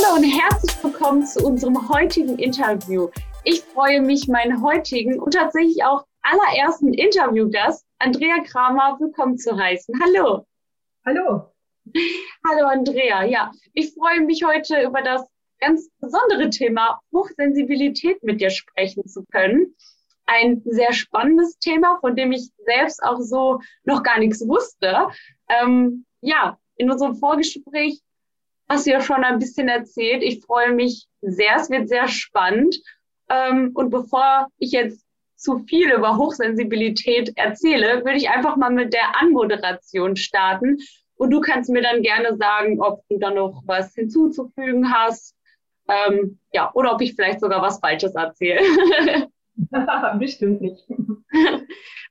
[0.00, 3.08] Hallo und herzlich willkommen zu unserem heutigen Interview.
[3.42, 9.92] Ich freue mich, meinen heutigen und tatsächlich auch allerersten Interviewgast, Andrea Kramer, willkommen zu heißen.
[10.00, 10.46] Hallo.
[11.04, 11.52] Hallo.
[12.46, 13.24] Hallo Andrea.
[13.24, 15.26] Ja, ich freue mich heute über das
[15.58, 19.74] ganz besondere Thema Hochsensibilität mit dir sprechen zu können.
[20.26, 25.08] Ein sehr spannendes Thema, von dem ich selbst auch so noch gar nichts wusste.
[25.48, 28.00] Ähm, ja, in unserem Vorgespräch
[28.68, 30.22] hast du ja schon ein bisschen erzählt.
[30.22, 32.76] Ich freue mich sehr, es wird sehr spannend.
[33.28, 35.04] Ähm, und bevor ich jetzt
[35.36, 40.78] zu viel über Hochsensibilität erzähle, würde ich einfach mal mit der Anmoderation starten.
[41.16, 45.34] Und du kannst mir dann gerne sagen, ob du da noch was hinzuzufügen hast.
[45.88, 48.60] Ähm, ja, oder ob ich vielleicht sogar was Falsches erzähle.
[50.18, 50.86] Bestimmt nicht.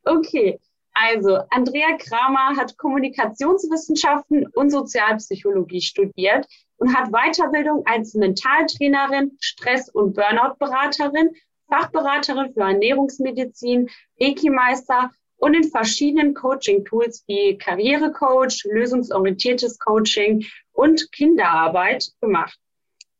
[0.04, 0.60] okay.
[1.00, 10.16] Also, Andrea Kramer hat Kommunikationswissenschaften und Sozialpsychologie studiert und hat Weiterbildung als Mentaltrainerin, Stress- und
[10.16, 11.36] Burnout-Beraterin,
[11.70, 22.58] Fachberaterin für Ernährungsmedizin, Reiki-Meister und in verschiedenen Coaching-Tools wie Karrierecoach, lösungsorientiertes Coaching und Kinderarbeit gemacht.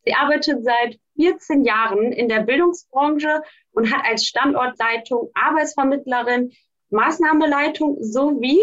[0.04, 6.50] Sie arbeitet seit 14 Jahren in der Bildungsbranche und hat als Standortleitung, Arbeitsvermittlerin,
[6.90, 8.62] Maßnahmeleitung sowie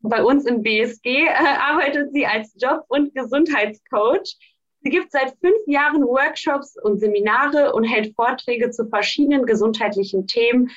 [0.00, 4.36] bei uns im BSG äh, arbeitet sie als Job- und Gesundheitscoach.
[4.80, 10.70] Sie gibt seit fünf Jahren Workshops und Seminare und hält Vorträge zu verschiedenen gesundheitlichen Themen.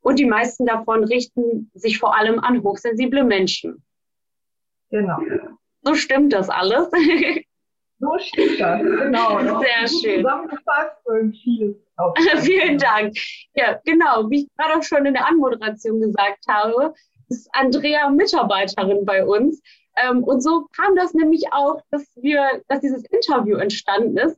[0.00, 3.84] Und die meisten davon richten sich vor allem an hochsensible Menschen.
[4.90, 5.18] Genau.
[5.82, 6.90] So stimmt das alles.
[8.02, 9.38] So steht das, genau.
[9.60, 10.22] Sehr schön.
[10.22, 11.76] Zusammengefasst und vieles.
[12.44, 13.16] Vielen Dank.
[13.54, 14.28] Ja, genau.
[14.28, 16.94] Wie ich gerade auch schon in der Anmoderation gesagt habe,
[17.28, 19.62] ist Andrea Mitarbeiterin bei uns.
[19.96, 24.36] Ähm, und so kam das nämlich auch, dass wir, dass dieses Interview entstanden ist.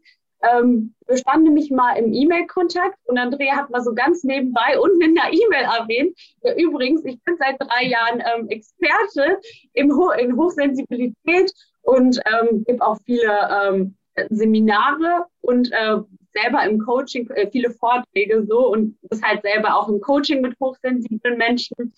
[0.52, 5.02] Ähm, wir standen nämlich mal im E-Mail-Kontakt und Andrea hat mal so ganz nebenbei und
[5.02, 6.18] in der E-Mail erwähnt.
[6.42, 9.40] Ja, übrigens, ich bin seit drei Jahren ähm, Experte
[9.72, 11.52] im Ho in Hochsensibilität
[11.82, 13.96] und ähm, gebe auch viele ähm,
[14.30, 15.96] Seminare und äh,
[16.34, 20.58] selber im Coaching äh, viele Vorträge so und das halt selber auch im Coaching mit
[20.60, 21.94] hochsensiblen Menschen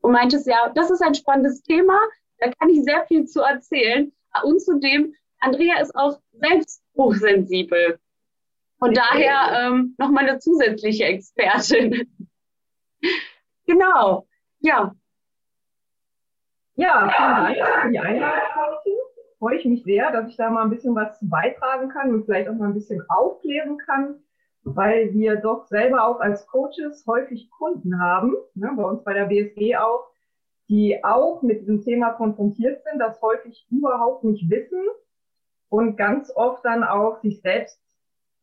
[0.00, 1.98] und meintest ja, das ist ein spannendes Thema,
[2.38, 4.12] da kann ich sehr viel zu erzählen
[4.44, 7.98] und zudem Andrea ist auch selbst hochsensibel.
[8.78, 12.08] Von daher ähm, nochmal eine zusätzliche Expertin.
[13.66, 14.26] genau,
[14.60, 14.94] ja.
[16.76, 18.40] Ja, vielen Dank für die Einladung
[19.40, 22.48] freue ich mich sehr, dass ich da mal ein bisschen was beitragen kann und vielleicht
[22.48, 24.16] auch mal ein bisschen aufklären kann,
[24.62, 29.24] weil wir doch selber auch als Coaches häufig Kunden haben, ne, bei uns bei der
[29.24, 30.10] BSG auch,
[30.68, 34.84] die auch mit diesem Thema konfrontiert sind, das häufig überhaupt nicht wissen
[35.70, 37.80] und ganz oft dann auch sich selbst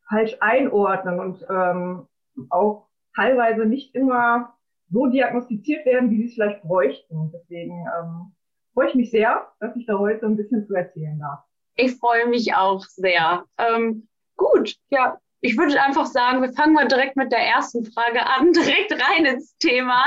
[0.10, 2.08] falsch einordnen und ähm,
[2.50, 4.54] auch teilweise nicht immer
[4.90, 7.32] so diagnostiziert werden, wie sie es vielleicht bräuchten.
[7.34, 8.34] Deswegen ähm,
[8.74, 11.40] freue ich mich sehr, dass ich da heute ein bisschen zu erzählen darf.
[11.76, 13.44] Ich freue mich auch sehr.
[13.58, 14.08] Ähm,
[14.38, 18.52] gut, ja, ich würde einfach sagen, wir fangen mal direkt mit der ersten Frage an,
[18.54, 20.06] direkt rein ins Thema.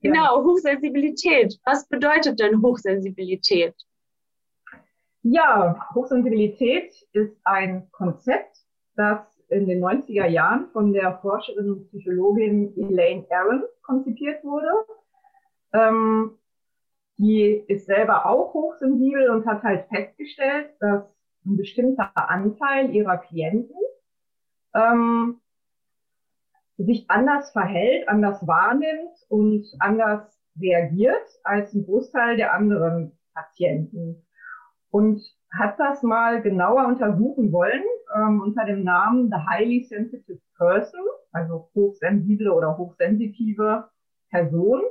[0.00, 0.44] Genau, ja.
[0.44, 1.58] Hochsensibilität.
[1.64, 3.74] Was bedeutet denn Hochsensibilität?
[5.22, 8.56] Ja, Hochsensibilität ist ein Konzept,
[8.96, 14.68] das in den 90er Jahren von der Forscherin und Psychologin Elaine Aron konzipiert wurde.
[15.72, 16.38] Ähm,
[17.18, 21.04] die ist selber auch hochsensibel und hat halt festgestellt, dass
[21.46, 23.76] ein bestimmter Anteil ihrer Klienten
[24.74, 25.40] ähm,
[26.78, 34.26] sich anders verhält, anders wahrnimmt und anders reagiert als ein Großteil der anderen Patienten.
[34.92, 35.20] Und
[35.50, 37.82] hat das mal genauer untersuchen wollen
[38.14, 41.00] ähm, unter dem Namen The Highly Sensitive Person,
[41.32, 43.88] also hochsensible oder hochsensitive
[44.30, 44.82] Person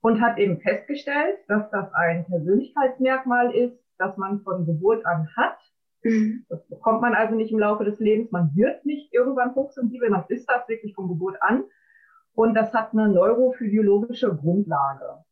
[0.00, 5.58] und hat eben festgestellt, dass das ein Persönlichkeitsmerkmal ist, das man von Geburt an hat.
[6.02, 6.46] Mhm.
[6.48, 8.30] Das bekommt man also nicht im Laufe des Lebens.
[8.30, 11.64] Man wird nicht irgendwann hochsensibel, man ist das wirklich von Geburt an.
[12.34, 15.24] Und das hat eine neurophysiologische Grundlage.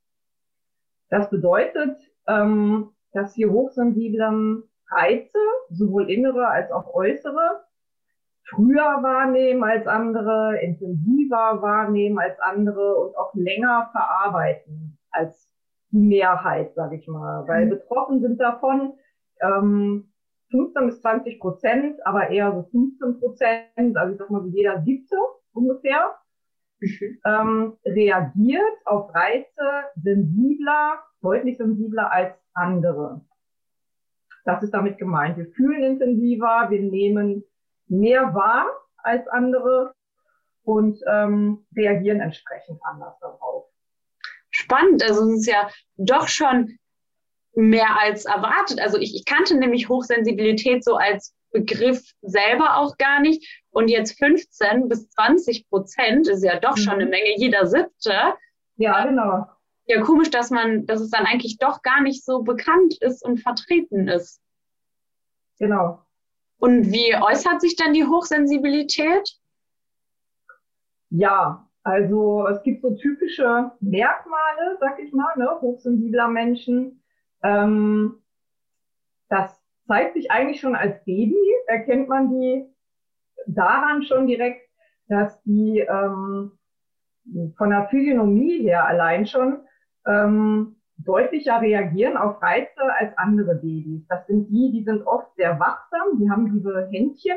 [1.09, 1.97] Das bedeutet,
[2.27, 5.39] ähm, dass wir hochsensiblen Reize,
[5.71, 7.65] sowohl innere als auch äußere,
[8.45, 15.51] früher wahrnehmen als andere, intensiver wahrnehmen als andere und auch länger verarbeiten als
[15.91, 17.49] die Mehrheit, sage ich mal.
[17.49, 17.71] Weil mhm.
[17.71, 18.93] betroffen sind davon
[19.41, 20.13] ähm,
[20.51, 24.83] 15 bis 20 Prozent, aber eher so 15 Prozent, also ich sag mal so jeder
[24.83, 25.17] siebte
[25.55, 26.15] ungefähr,
[26.81, 27.19] mhm.
[27.25, 33.21] ähm, reagiert auf Reize sensibler, deutlich sensibler als andere.
[34.45, 35.37] Das ist damit gemeint.
[35.37, 37.45] Wir fühlen intensiver, wir nehmen
[37.89, 38.67] mehr wahr
[38.99, 39.95] als andere
[40.63, 43.67] und ähm, reagieren entsprechend anders darauf.
[44.51, 46.79] Spannend, also es ist ja doch schon
[47.55, 48.81] mehr als erwartet.
[48.81, 53.63] Also ich, ich kannte nämlich Hochsensibilität so als Begriff selber auch gar nicht.
[53.71, 57.11] Und jetzt 15 bis 20 Prozent ist ja doch schon eine mhm.
[57.11, 58.35] Menge, jeder siebte.
[58.77, 59.47] Ja, genau.
[59.87, 63.39] Ja, komisch, dass man, dass es dann eigentlich doch gar nicht so bekannt ist und
[63.39, 64.43] vertreten ist.
[65.59, 66.03] Genau.
[66.59, 69.39] Und wie äußert sich dann die Hochsensibilität?
[71.11, 77.03] Ja, also es gibt so typische Merkmale, sag ich mal, ne, hochsensibler Menschen.
[77.45, 78.23] Ähm,
[79.29, 79.57] das
[79.87, 81.37] zeigt sich eigentlich schon als Baby,
[81.69, 82.67] erkennt man die
[83.47, 84.69] daran schon direkt,
[85.09, 86.59] dass die ähm,
[87.57, 89.66] von der Physiognomie her allein schon
[90.07, 94.07] ähm, deutlicher reagieren auf Reize als andere Babys.
[94.09, 97.37] Das sind die, die sind oft sehr wachsam, die haben diese Händchen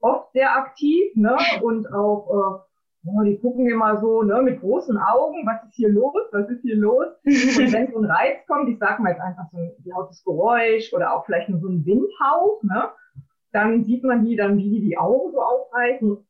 [0.00, 1.36] oft sehr aktiv ne?
[1.62, 5.90] und auch, äh, oh, die gucken immer so ne, mit großen Augen, was ist hier
[5.90, 7.06] los, was ist hier los?
[7.24, 10.92] Und wenn so ein Reiz kommt, ich sage mal jetzt einfach so ein lautes Geräusch
[10.92, 12.90] oder auch vielleicht nur so ein Windhauch, ne?
[13.52, 16.26] dann sieht man die dann, wie die die Augen so aufreißen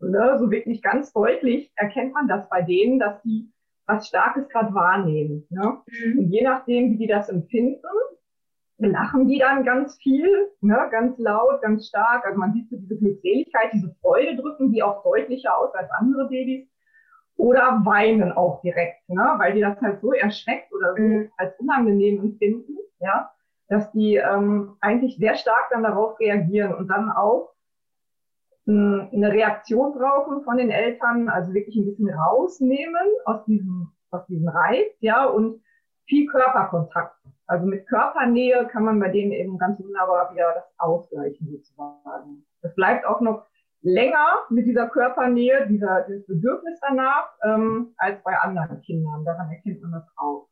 [0.00, 3.50] ne, so wirklich ganz deutlich erkennt man das bei denen, dass die
[3.88, 5.46] was Starkes gerade wahrnehmen.
[5.50, 5.78] Ne?
[5.86, 6.18] Mhm.
[6.18, 7.82] Und je nachdem, wie die das empfinden,
[8.78, 10.28] lachen die dann ganz viel,
[10.60, 12.24] ne, ganz laut, ganz stark.
[12.24, 16.28] Also man sieht so diese Glückseligkeit, diese Freude drücken die auch deutlicher aus als andere
[16.28, 16.68] Babys.
[17.36, 21.30] Oder weinen auch direkt, ne, weil die das halt so erschreckt oder so mhm.
[21.36, 23.30] als unangenehm empfinden, ja,
[23.68, 27.52] dass die ähm, eigentlich sehr stark dann darauf reagieren und dann auch
[28.68, 34.48] eine Reaktion brauchen von den Eltern, also wirklich ein bisschen rausnehmen aus diesem, aus diesem
[34.48, 35.62] Reiz, ja, und
[36.06, 37.16] viel Körperkontakt.
[37.46, 42.44] Also mit Körpernähe kann man bei denen eben ganz wunderbar wieder das ausgleichen sozusagen.
[42.60, 43.46] Es bleibt auch noch
[43.80, 49.24] länger mit dieser Körpernähe, dieser, dieses Bedürfnis danach, ähm, als bei anderen Kindern.
[49.24, 50.48] Daran erkennt man das auch.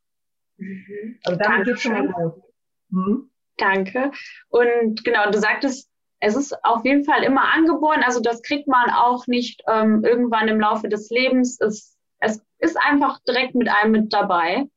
[0.57, 1.19] Mhm.
[1.25, 2.41] Also damit geht schon mal los.
[2.91, 3.29] Hm?
[3.57, 4.11] Danke.
[4.49, 5.86] Und genau, du sagtest,
[6.19, 8.01] es ist auf jeden Fall immer angeboren.
[8.03, 11.59] Also das kriegt man auch nicht ähm, irgendwann im Laufe des Lebens.
[11.61, 14.67] Es, es ist einfach direkt mit einem mit dabei.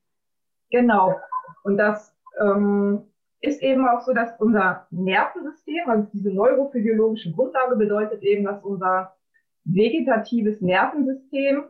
[0.70, 1.16] Genau.
[1.64, 3.10] Und das ähm,
[3.40, 9.14] ist eben auch so, dass unser Nervensystem, also diese neurophysiologische Grundlage bedeutet eben, dass unser
[9.64, 11.64] vegetatives Nervensystem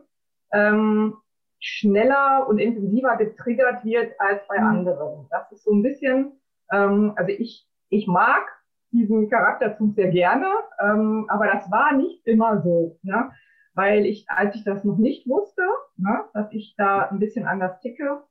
[0.51, 1.15] ähm,
[1.59, 4.67] schneller und intensiver getriggert wird als bei mhm.
[4.67, 5.27] anderen.
[5.29, 6.33] Das ist so ein bisschen,
[6.71, 8.43] ähm, also ich, ich mag
[8.91, 10.47] diesen Charakterzug sehr gerne,
[10.79, 13.31] ähm, aber das war nicht immer so, ne?
[13.73, 15.63] weil ich, als ich das noch nicht wusste,
[15.97, 18.21] ne, dass ich da ein bisschen anders ticke,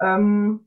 [0.00, 0.66] ähm,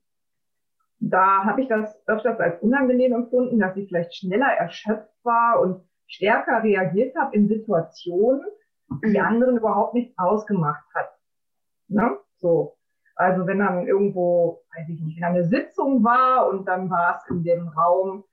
[0.99, 5.83] da habe ich das öfters als unangenehm empfunden, dass ich vielleicht schneller erschöpft war und
[6.07, 8.45] stärker reagiert habe in Situationen,
[9.03, 9.25] die mhm.
[9.25, 11.09] anderen überhaupt nicht ausgemacht hat.
[11.87, 12.17] Ne?
[12.37, 12.77] So.
[13.15, 17.29] Also wenn dann irgendwo, weiß ich nicht, wenn eine Sitzung war und dann war es
[17.29, 18.23] in dem Raum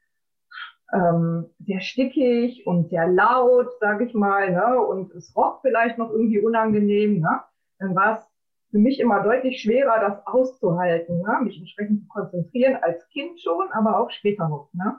[0.93, 4.81] ähm, sehr stickig und sehr laut, sage ich mal, ne?
[4.81, 7.41] und es roch vielleicht noch irgendwie unangenehm, ne?
[7.79, 8.29] dann war es
[8.71, 11.39] für mich immer deutlich schwerer, das auszuhalten, ne?
[11.43, 14.71] mich entsprechend zu konzentrieren, als Kind schon, aber auch später noch.
[14.73, 14.99] Ne?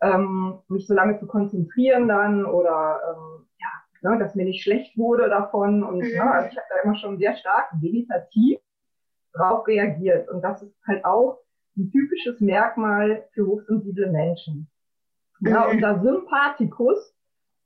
[0.00, 4.96] Ähm, mich so lange zu konzentrieren dann oder ähm, ja, ne, dass mir nicht schlecht
[4.96, 5.82] wurde davon.
[5.82, 6.14] Und mhm.
[6.14, 8.58] ne, also ich habe da immer schon sehr stark vegetativ
[9.32, 10.28] drauf reagiert.
[10.28, 11.38] Und das ist halt auch
[11.76, 14.68] ein typisches Merkmal für hochsensible Menschen.
[15.40, 15.76] Ja, mhm.
[15.76, 17.14] unser Sympathikus,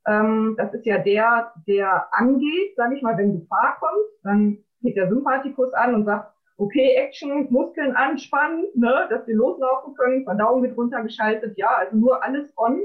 [0.07, 4.95] ähm, das ist ja der, der angeht, sage ich mal, wenn Gefahr kommt, dann geht
[4.95, 10.63] der Sympathikus an und sagt, okay, Action, Muskeln anspannen, ne, dass wir loslaufen können, Verdauung
[10.63, 12.81] wird runtergeschaltet, ja, also nur alles on,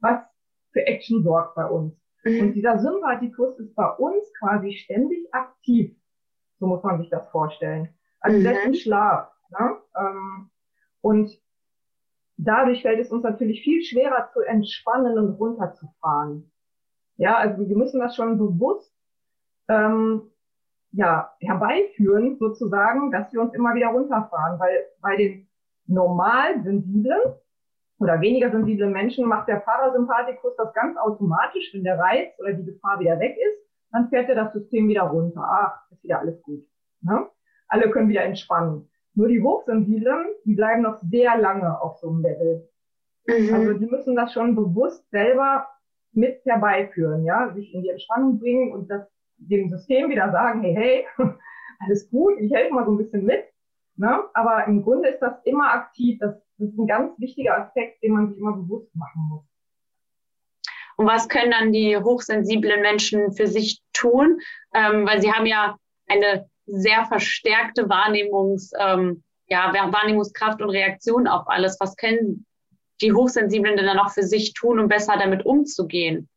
[0.00, 0.20] was
[0.72, 1.94] für Action sorgt bei uns.
[2.24, 2.40] Mhm.
[2.40, 5.96] Und dieser Sympathikus ist bei uns quasi ständig aktiv.
[6.58, 7.88] So muss man sich das vorstellen.
[8.20, 8.42] Also mhm.
[8.42, 9.32] selbst im Schlaf.
[9.58, 9.76] Ne?
[9.96, 10.50] Ähm,
[11.00, 11.30] und
[12.44, 16.50] dadurch fällt es uns natürlich viel schwerer zu entspannen und runterzufahren.
[17.16, 18.94] Ja, also wir müssen das schon bewusst
[19.68, 20.30] ähm,
[20.92, 25.48] ja, herbeiführen, sozusagen, dass wir uns immer wieder runterfahren, weil bei den
[25.86, 27.20] normal sensiblen
[27.98, 32.64] oder weniger sensiblen Menschen macht der Parasympathikus das ganz automatisch, wenn der Reiz oder die
[32.64, 33.60] Gefahr wieder weg ist,
[33.92, 35.42] dann fährt er das System wieder runter.
[35.42, 36.64] Ach, ist wieder alles gut.
[37.02, 37.28] Ne?
[37.68, 38.89] Alle können wieder entspannen.
[39.14, 42.68] Nur die Hochsensiblen, die bleiben noch sehr lange auf so einem Level.
[43.26, 43.54] Mhm.
[43.54, 45.66] Also die müssen das schon bewusst selber
[46.12, 50.74] mit herbeiführen, ja, sich in die Entspannung bringen und das dem System wieder sagen, hey,
[50.74, 51.06] hey,
[51.80, 53.44] alles gut, ich helfe mal so ein bisschen mit.
[53.96, 54.24] Ne?
[54.34, 58.12] Aber im Grunde ist das immer aktiv, das das ist ein ganz wichtiger Aspekt, den
[58.12, 59.44] man sich immer bewusst machen muss.
[60.96, 64.40] Und was können dann die hochsensiblen Menschen für sich tun?
[64.74, 71.48] Ähm, weil sie haben ja eine sehr verstärkte Wahrnehmungs, ähm, ja, Wahrnehmungskraft und Reaktion auf
[71.48, 71.76] alles.
[71.80, 72.46] Was können
[73.00, 76.28] die Hochsensiblen denn dann noch für sich tun, um besser damit umzugehen?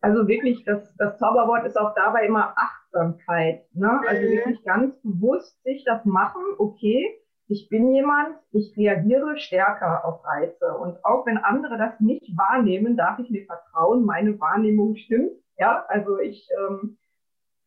[0.00, 3.64] Also wirklich, das, das Zauberwort ist auch dabei immer Achtsamkeit.
[3.72, 4.00] Ne?
[4.06, 4.32] Also mhm.
[4.32, 10.76] wirklich ganz bewusst sich das machen, okay, ich bin jemand, ich reagiere stärker auf Reize.
[10.78, 15.32] Und auch wenn andere das nicht wahrnehmen, darf ich mir vertrauen, meine Wahrnehmung stimmt.
[15.58, 16.98] Ja, also ich ähm,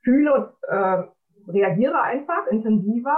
[0.04, 1.04] fühle und äh,
[1.48, 3.18] reagiere einfach intensiver.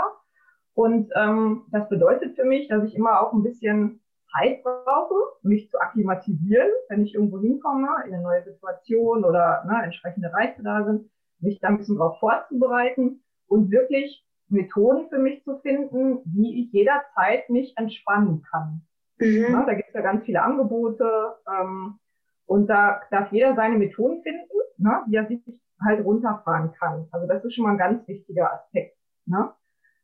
[0.73, 5.69] Und ähm, das bedeutet für mich, dass ich immer auch ein bisschen Zeit brauche, mich
[5.69, 10.85] zu akklimatisieren, wenn ich irgendwo hinkomme, in eine neue Situation oder ne, entsprechende Reize da
[10.85, 11.09] sind,
[11.39, 16.71] mich da ein bisschen darauf vorzubereiten und wirklich Methoden für mich zu finden, wie ich
[16.71, 18.81] jederzeit mich entspannen kann.
[19.19, 19.47] Mhm.
[19.51, 21.99] Ja, da gibt es ja ganz viele Angebote ähm,
[22.45, 25.43] und da darf jeder seine Methoden finden, ne, wie er sich
[25.83, 27.07] halt runterfahren kann.
[27.11, 28.97] Also das ist schon mal ein ganz wichtiger Aspekt.
[29.25, 29.51] Ne?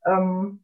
[0.06, 0.62] Ähm,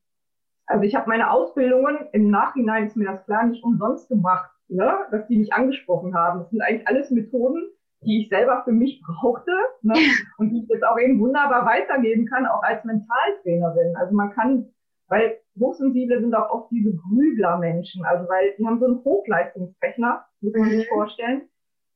[0.66, 5.00] also ich habe meine Ausbildungen, im Nachhinein ist mir das klar, nicht umsonst gemacht, ne?
[5.12, 6.40] dass die mich angesprochen haben.
[6.40, 7.62] Das sind eigentlich alles Methoden,
[8.04, 9.52] die ich selber für mich brauchte
[9.82, 9.96] ne?
[10.38, 13.96] und die ich jetzt auch eben wunderbar weitergeben kann, auch als Mentaltrainerin.
[13.98, 14.70] Also man kann,
[15.08, 20.54] weil Hochsensible sind auch oft diese Grübler-Menschen, also weil die haben so einen Hochleistungsrechner, muss
[20.54, 20.94] man sich mhm.
[20.94, 21.42] vorstellen.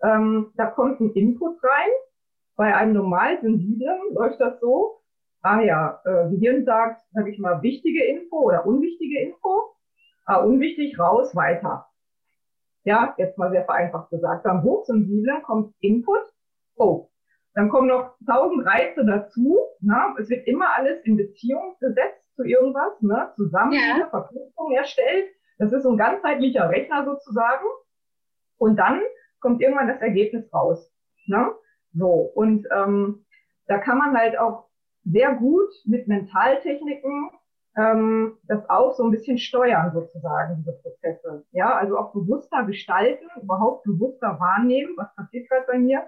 [0.04, 1.90] Ähm, da kommt ein Input rein.
[2.56, 5.02] Bei einem normal Sensiblen läuft das so,
[5.42, 9.76] ah ja, äh, Gehirn sagt, sag ich mal, wichtige Info oder unwichtige Info.
[10.26, 11.86] Ah, unwichtig, raus, weiter.
[12.84, 14.44] Ja, jetzt mal sehr vereinfacht gesagt.
[14.44, 16.24] Beim Hochsensiblen kommt Input.
[16.76, 17.10] Oh,
[17.54, 19.60] dann kommen noch tausend Reize dazu.
[19.82, 20.16] Na?
[20.20, 23.32] Es wird immer alles in Beziehung gesetzt zu irgendwas, ne?
[23.36, 24.08] zusammen ja.
[24.10, 25.30] Verknüpfung erstellt.
[25.58, 27.66] Das ist so ein ganzheitlicher Rechner sozusagen.
[28.58, 29.02] Und dann
[29.40, 30.92] kommt irgendwann das Ergebnis raus.
[31.28, 31.52] Ne?
[31.96, 33.26] So, und ähm,
[33.68, 34.68] da kann man halt auch
[35.06, 37.30] sehr gut mit Mentaltechniken
[37.78, 41.46] ähm, das auch so ein bisschen steuern sozusagen, diese Prozesse.
[41.52, 46.04] Ja, also auch bewusster gestalten, überhaupt bewusster wahrnehmen, was passiert gerade bei mir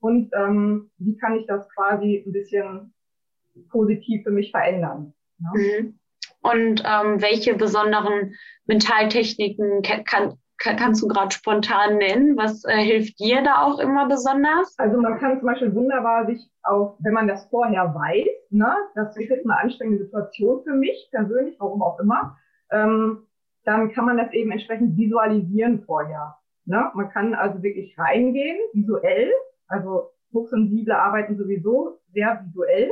[0.00, 2.94] und ähm, wie kann ich das quasi ein bisschen
[3.70, 5.14] positiv für mich verändern.
[5.38, 5.50] Ja?
[5.54, 5.98] Mhm.
[6.42, 8.34] Und ähm, welche besonderen
[8.66, 12.36] Mentaltechniken kann, kannst du gerade spontan nennen?
[12.36, 14.78] Was äh, hilft dir da auch immer besonders?
[14.78, 19.16] Also man kann zum Beispiel wunderbar sich auch, wenn man das vorher weiß, ne, das
[19.16, 22.36] ist jetzt eine anstrengende Situation für mich persönlich, warum auch immer,
[22.70, 23.26] ähm,
[23.64, 26.36] dann kann man das eben entsprechend visualisieren vorher.
[26.66, 26.90] Ne?
[26.94, 29.32] Man kann also wirklich reingehen, visuell,
[29.68, 32.90] also Hochsensible arbeiten sowieso sehr visuell,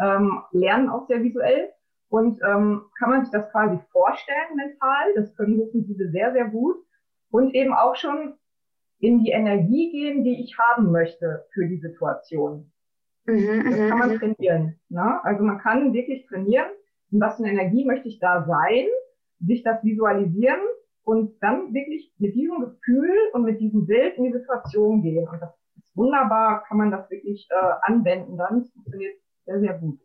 [0.00, 1.70] ähm, lernen auch sehr visuell.
[2.08, 6.76] Und ähm, kann man sich das quasi vorstellen mental, das können Hochsensible sehr, sehr gut
[7.30, 8.34] und eben auch schon
[8.98, 12.70] in die Energie gehen, die ich haben möchte für die Situation.
[13.26, 14.18] Mhm, das kann man mhm.
[14.18, 14.80] trainieren.
[14.88, 15.24] Ne?
[15.24, 16.68] Also man kann wirklich trainieren,
[17.10, 18.86] in was für eine Energie möchte ich da sein,
[19.40, 20.60] sich das visualisieren
[21.02, 25.26] und dann wirklich mit diesem Gefühl und mit diesem Bild in die Situation gehen.
[25.26, 28.60] Und das ist wunderbar, kann man das wirklich äh, anwenden dann.
[28.60, 29.14] Das funktioniert
[29.46, 29.98] sehr, sehr gut.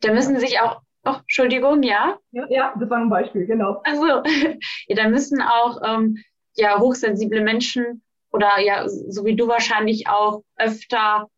[0.00, 2.18] Da müssen sich auch Oh, Entschuldigung, ja?
[2.32, 2.46] ja?
[2.48, 3.82] Ja, das war ein Beispiel, genau.
[3.84, 4.06] Also,
[4.86, 6.16] ja, da müssen auch ähm,
[6.54, 11.28] ja, hochsensible Menschen oder ja, so wie du wahrscheinlich auch öfter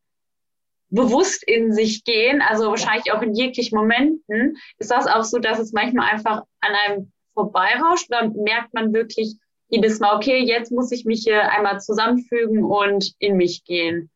[0.88, 4.56] bewusst in sich gehen, also wahrscheinlich auch in jeglichen Momenten.
[4.78, 8.06] Ist das auch so, dass es manchmal einfach an einem vorbeirauscht?
[8.10, 9.36] Dann merkt man wirklich
[9.68, 14.10] jedes Mal, okay, jetzt muss ich mich hier einmal zusammenfügen und in mich gehen?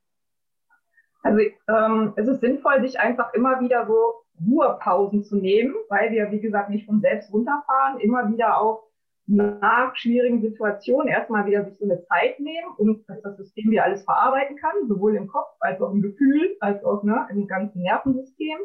[1.23, 4.15] Also ähm, es ist sinnvoll, sich einfach immer wieder so
[4.47, 8.85] Ruhepausen zu nehmen, weil wir, wie gesagt, nicht von selbst runterfahren, immer wieder auch
[9.27, 13.85] nach schwierigen Situationen erstmal wieder sich so eine Zeit nehmen, um dass das System wieder
[13.85, 17.83] alles verarbeiten kann, sowohl im Kopf als auch im Gefühl, als auch ne, im ganzen
[17.83, 18.59] Nervensystem,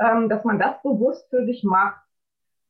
[0.00, 2.00] ähm, dass man das bewusst für sich macht.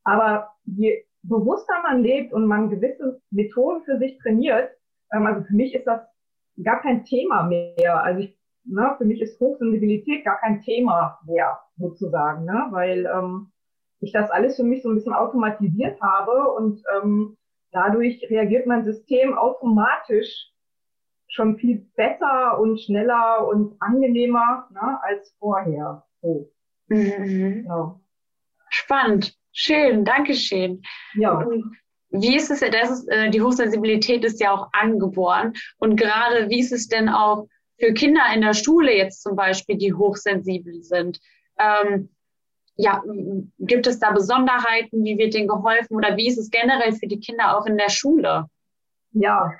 [0.02, 4.70] Aber je bewusster man lebt und man gewisse Methoden für sich trainiert,
[5.12, 6.02] ähm, also für mich ist das
[6.62, 8.02] gar kein Thema mehr.
[8.02, 13.52] Also ich ne, für mich ist Hochsensibilität gar kein Thema mehr, sozusagen, ne, weil ähm,
[14.00, 17.36] ich das alles für mich so ein bisschen automatisiert habe und ähm,
[17.72, 20.50] dadurch reagiert mein System automatisch
[21.28, 26.04] schon viel besser und schneller und angenehmer ne, als vorher.
[26.22, 26.50] So.
[26.88, 27.64] Mhm.
[27.66, 28.00] Ja.
[28.68, 30.82] Spannend, schön, Dankeschön.
[31.14, 31.38] Ja.
[31.38, 31.76] Und
[32.10, 35.52] wie ist es, das ist, äh, die Hochsensibilität ist ja auch angeboren.
[35.78, 39.76] Und gerade wie ist es denn auch für Kinder in der Schule jetzt zum Beispiel,
[39.76, 41.20] die hochsensibel sind.
[41.58, 42.10] Ähm,
[42.76, 43.02] ja,
[43.58, 45.04] gibt es da Besonderheiten?
[45.04, 45.94] Wie wird denen geholfen?
[45.94, 48.46] Oder wie ist es generell für die Kinder auch in der Schule?
[49.12, 49.52] Ja,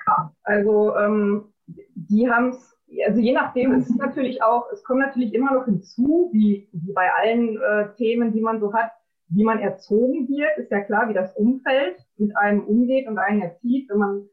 [0.43, 5.33] also ähm, die haben es, also je nachdem ist es natürlich auch, es kommt natürlich
[5.33, 8.91] immer noch hinzu, wie, wie bei allen äh, Themen, die man so hat,
[9.29, 13.41] wie man erzogen wird, ist ja klar, wie das Umfeld mit einem umgeht und einen
[13.41, 14.29] erzieht, wenn man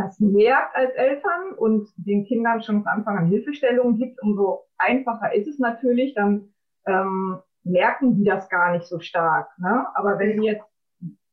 [0.00, 5.34] das merkt als Eltern und den Kindern schon von Anfang an Hilfestellungen gibt, umso einfacher
[5.34, 6.52] ist es natürlich, dann
[6.86, 9.50] ähm, merken die das gar nicht so stark.
[9.58, 9.86] Ne?
[9.94, 10.64] Aber wenn die jetzt,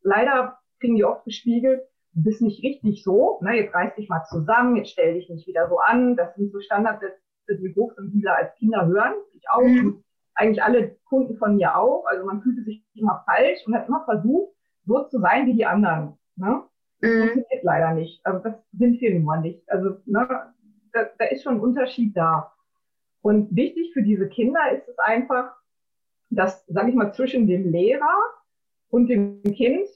[0.02, 1.82] leider kriegen die oft gespiegelt,
[2.14, 3.56] du bist nicht richtig so, ne?
[3.56, 6.18] jetzt reiß dich mal zusammen, jetzt stell dich nicht wieder so an.
[6.18, 7.18] Das sind so Standardsätze,
[7.50, 9.14] die hochsensibler als Kinder hören.
[9.34, 9.62] Ich auch.
[9.62, 10.04] Mhm.
[10.40, 12.06] Eigentlich alle Kunden von mir auch.
[12.06, 14.54] Also man fühlte sich immer falsch und hat immer versucht,
[14.86, 16.20] so zu sein wie die anderen.
[16.36, 16.62] Ne?
[17.02, 17.20] Das mhm.
[17.20, 18.26] funktioniert leider nicht.
[18.26, 19.70] Also das sind wir nun mal nicht.
[19.70, 20.28] Also ne,
[20.94, 22.54] da, da ist schon ein Unterschied da.
[23.22, 25.54] Und wichtig für diese Kinder ist es einfach,
[26.30, 28.16] dass, sage ich mal, zwischen dem Lehrer
[28.90, 29.88] und dem Kind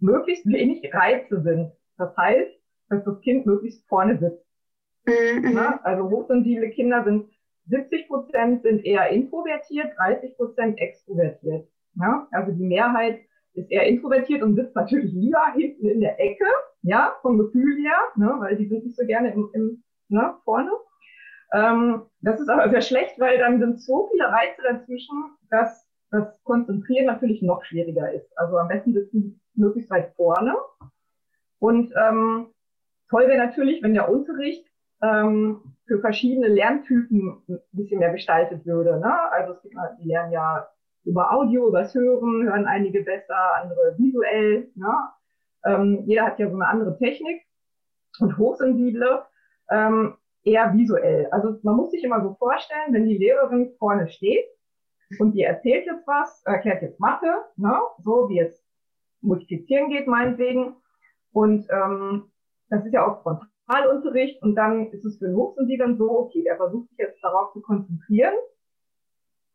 [0.00, 1.72] möglichst wenig Reize sind.
[1.96, 2.50] Das heißt,
[2.88, 4.44] dass das Kind möglichst vorne sitzt.
[5.06, 5.56] Mhm.
[5.56, 7.30] Ja, also hochsensible Kinder sind
[7.66, 11.66] 70 Prozent sind eher introvertiert, 30 Prozent extrovertiert.
[11.94, 13.20] Ja, also die Mehrheit
[13.54, 16.46] ist eher introvertiert und sitzt natürlich lieber hinten in der Ecke,
[16.82, 20.70] ja, vom Gefühl her, ne, weil die sind nicht so gerne im, im ne, vorne.
[21.52, 26.42] Ähm, das ist aber sehr schlecht, weil dann sind so viele Reize dazwischen, dass das
[26.44, 28.36] Konzentrieren natürlich noch schwieriger ist.
[28.38, 30.54] Also am besten sitzen möglichst weit vorne.
[31.58, 32.48] Und ähm,
[33.08, 34.66] toll wäre natürlich, wenn der Unterricht
[35.02, 38.98] ähm, für verschiedene Lerntypen ein bisschen mehr gestaltet würde.
[38.98, 39.32] Ne?
[39.32, 40.68] Also es gibt, die lernen ja
[41.04, 44.70] über Audio, übers Hören, hören einige besser, andere visuell.
[44.74, 44.94] Ne?
[45.64, 47.42] Ähm, jeder hat ja so eine andere Technik
[48.20, 49.22] und Hochsensible
[49.70, 51.26] ähm, eher visuell.
[51.30, 54.46] Also man muss sich immer so vorstellen, wenn die Lehrerin vorne steht
[55.18, 57.78] und die erzählt jetzt was, erklärt jetzt Mathe, ne?
[58.02, 58.64] so wie es
[59.20, 60.76] multiplizieren geht meinetwegen.
[61.32, 62.30] Und ähm,
[62.68, 66.56] das ist ja auch Frontalunterricht und dann ist es für den Hochsensiblen so, okay, der
[66.56, 68.34] versucht sich jetzt darauf zu konzentrieren,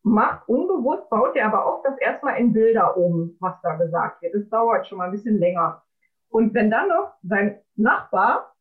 [0.09, 4.33] macht unbewusst, baut er aber auch das erstmal in Bilder um, was da gesagt wird.
[4.33, 5.83] Das dauert schon mal ein bisschen länger.
[6.29, 8.53] Und wenn dann noch sein Nachbar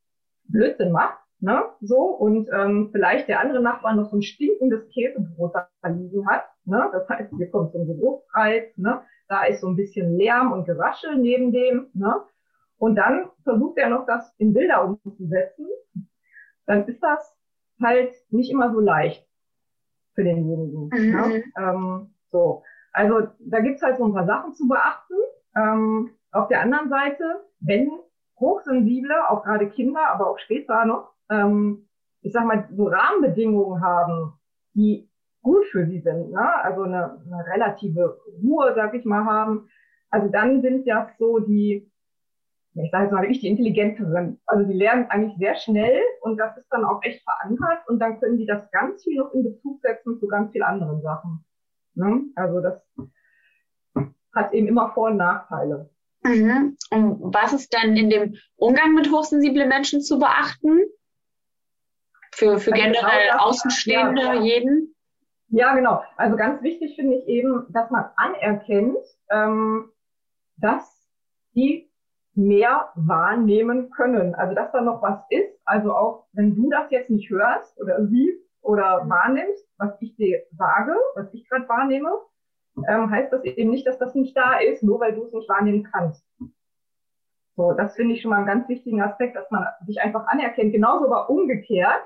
[0.45, 5.55] Blödsinn macht, ne, so, und ähm, vielleicht der andere Nachbar noch so ein stinkendes Käsebrot
[5.55, 9.69] da liegen hat, ne, das heißt, hier kommt so ein Geruchsreiz, ne, da ist so
[9.69, 12.23] ein bisschen Lärm und Geraschel neben dem, ne,
[12.79, 15.67] und dann versucht er noch das in Bilder umzusetzen,
[16.67, 17.37] dann ist das
[17.83, 19.28] halt nicht immer so leicht
[20.19, 20.91] für denjenigen.
[20.93, 21.13] Mhm.
[21.13, 21.45] Ne?
[21.57, 22.65] Ähm, so.
[22.93, 25.15] Also da gibt's halt so ein paar Sachen zu beachten.
[25.57, 27.89] Ähm, auf der anderen Seite, wenn
[28.41, 31.87] Hochsensible, auch gerade Kinder, aber auch später noch, ähm,
[32.23, 34.33] ich sag mal, so Rahmenbedingungen haben,
[34.75, 35.09] die
[35.43, 36.65] gut für sie sind, ne?
[36.65, 39.69] also eine, eine relative Ruhe, sag ich mal, haben,
[40.11, 41.91] also dann sind ja so die
[42.75, 44.41] ich sage jetzt mal wirklich die Intelligenteren.
[44.47, 48.21] Also die lernen eigentlich sehr schnell und das ist dann auch echt verankert und dann
[48.21, 51.45] können die das ganz viel noch in Bezug setzen zu ganz vielen anderen Sachen.
[51.95, 52.23] Ne?
[52.37, 52.87] Also das
[54.35, 55.91] hat eben immer Vor- und Nachteile.
[56.23, 56.77] Mhm.
[56.91, 60.81] Und was ist dann in dem Umgang mit hochsensiblen Menschen zu beachten?
[62.33, 64.95] Für, für also generell genau Außenstehende, ja, jeden?
[65.49, 66.03] Ja, genau.
[66.17, 68.99] Also ganz wichtig finde ich eben, dass man anerkennt,
[69.31, 69.91] ähm,
[70.57, 71.11] dass
[71.55, 71.88] die
[72.39, 74.35] mehr wahrnehmen können.
[74.35, 75.61] Also dass da noch was ist.
[75.65, 80.43] Also auch wenn du das jetzt nicht hörst oder siehst oder wahrnimmst, was ich dir
[80.53, 82.11] sage, was ich gerade wahrnehme,
[82.89, 85.49] ähm, heißt das eben nicht, dass das nicht da ist, nur weil du es nicht
[85.49, 86.25] wahrnehmen kannst.
[87.57, 90.73] So, das finde ich schon mal einen ganz wichtigen Aspekt, dass man sich einfach anerkennt.
[90.73, 92.05] Genauso aber umgekehrt,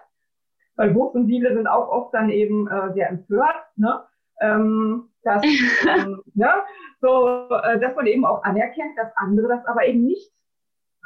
[0.76, 4.02] weil Hochsensible sind auch oft dann eben äh, sehr empört, ne?
[4.40, 5.42] Ähm, dass,
[5.88, 6.64] ähm, ja,
[7.00, 10.32] so, äh, dass man eben auch anerkennt, dass andere das aber eben nicht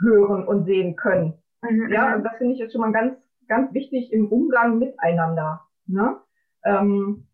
[0.00, 1.34] hören und sehen können.
[1.62, 1.92] Mhm.
[1.92, 3.16] Ja, und das finde ich jetzt schon mal ganz,
[3.48, 5.62] ganz wichtig im Umgang miteinander.
[5.86, 6.20] Ne?
[6.64, 7.26] Ähm,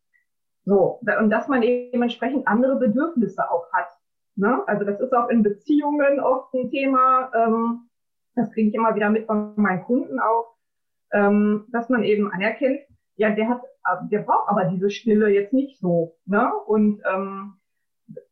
[0.64, 3.88] so, und dass man eben entsprechend andere Bedürfnisse auch hat.
[4.36, 4.62] Ne?
[4.66, 7.30] Also das ist auch in Beziehungen oft ein Thema.
[7.34, 7.88] Ähm,
[8.34, 10.54] das kriege ich immer wieder mit von meinen Kunden auch,
[11.12, 12.80] ähm, dass man eben anerkennt,
[13.16, 13.62] ja, der hat,
[14.10, 16.52] der braucht aber diese Stille jetzt nicht so, ne?
[16.66, 17.54] Und ähm,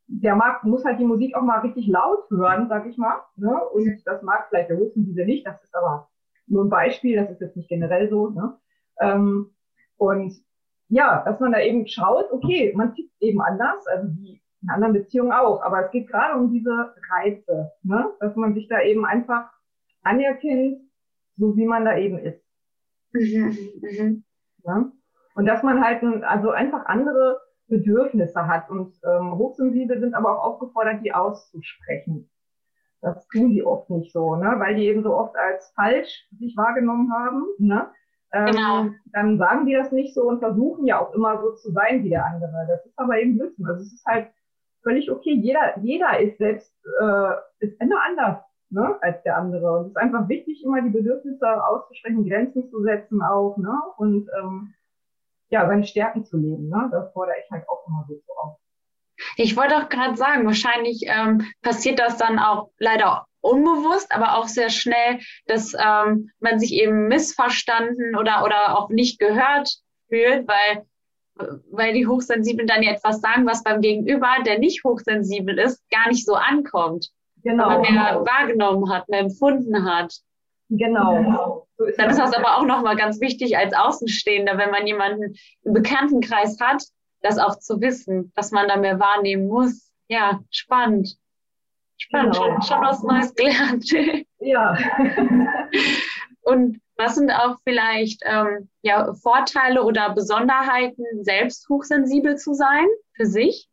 [0.07, 3.59] der mag, muss halt die Musik auch mal richtig laut hören, sag ich mal, ne?
[3.73, 6.09] Und das mag vielleicht der diese nicht, das ist aber
[6.47, 8.59] nur ein Beispiel, das ist jetzt nicht generell so, ne?
[9.01, 9.51] Ähm,
[9.97, 10.35] und
[10.89, 14.93] ja, dass man da eben schaut, okay, man tickt eben anders, also wie in anderen
[14.93, 18.11] Beziehungen auch, aber es geht gerade um diese Reize, ne?
[18.21, 19.51] Dass man sich da eben einfach
[20.03, 20.81] anerkennt,
[21.37, 22.43] so wie man da eben ist.
[23.13, 24.25] Mhm, mhm.
[24.65, 24.93] Ja?
[25.35, 28.69] Und dass man halt, also einfach andere Bedürfnisse hat.
[28.69, 32.29] Und ähm, Hochsensible sind aber auch aufgefordert, die auszusprechen.
[33.01, 34.57] Das tun die oft nicht so, ne?
[34.59, 37.47] weil die eben so oft als falsch sich wahrgenommen haben.
[37.59, 37.89] Ne?
[38.33, 38.87] Ähm, genau.
[39.13, 42.11] Dann sagen die das nicht so und versuchen ja auch immer so zu sein wie
[42.11, 42.67] der andere.
[42.69, 43.67] Das ist aber eben Blödsinn.
[43.67, 44.29] Also es ist halt
[44.83, 45.33] völlig okay.
[45.33, 49.79] Jeder, jeder ist selbst, äh, ist immer anders ne, als der andere.
[49.79, 53.77] Und es ist einfach wichtig, immer die Bedürfnisse auszusprechen, Grenzen zu setzen auch, ne?
[53.97, 54.75] Und ähm,
[55.51, 56.69] ja, seine Stärken zu leben.
[56.69, 56.89] Ne?
[56.91, 58.57] Das fordere ich halt auch immer so auf.
[59.37, 64.49] Ich wollte auch gerade sagen, wahrscheinlich ähm, passiert das dann auch leider unbewusst, aber auch
[64.49, 69.69] sehr schnell, dass ähm, man sich eben missverstanden oder, oder auch nicht gehört
[70.09, 70.87] fühlt, weil,
[71.71, 76.09] weil die Hochsensiblen dann ja etwas sagen, was beim Gegenüber, der nicht hochsensibel ist, gar
[76.09, 77.09] nicht so ankommt.
[77.43, 77.69] Genau.
[77.71, 80.13] Wenn man mehr wahrgenommen hat, mehr empfunden hat.
[80.69, 81.67] Genau.
[81.67, 85.73] Ist dann ist das aber auch nochmal ganz wichtig als Außenstehender, wenn man jemanden im
[85.73, 86.83] Bekanntenkreis hat,
[87.23, 89.93] das auch zu wissen, dass man da mehr wahrnehmen muss.
[90.09, 91.17] Ja, spannend.
[91.99, 92.47] Spannend, genau.
[92.47, 93.87] schon, schon was Neues gelernt.
[94.43, 94.75] Ja.
[96.41, 103.27] Und was sind auch vielleicht ähm, ja, Vorteile oder Besonderheiten, selbst hochsensibel zu sein für
[103.27, 103.69] sich?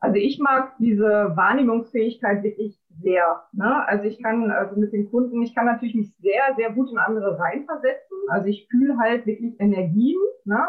[0.00, 3.42] Also ich mag diese Wahrnehmungsfähigkeit wirklich sehr.
[3.52, 3.86] Ne?
[3.86, 6.98] Also ich kann also mit den Kunden, ich kann natürlich mich sehr, sehr gut in
[6.98, 8.18] andere reinversetzen.
[8.28, 10.68] Also ich fühle halt wirklich Energien ne?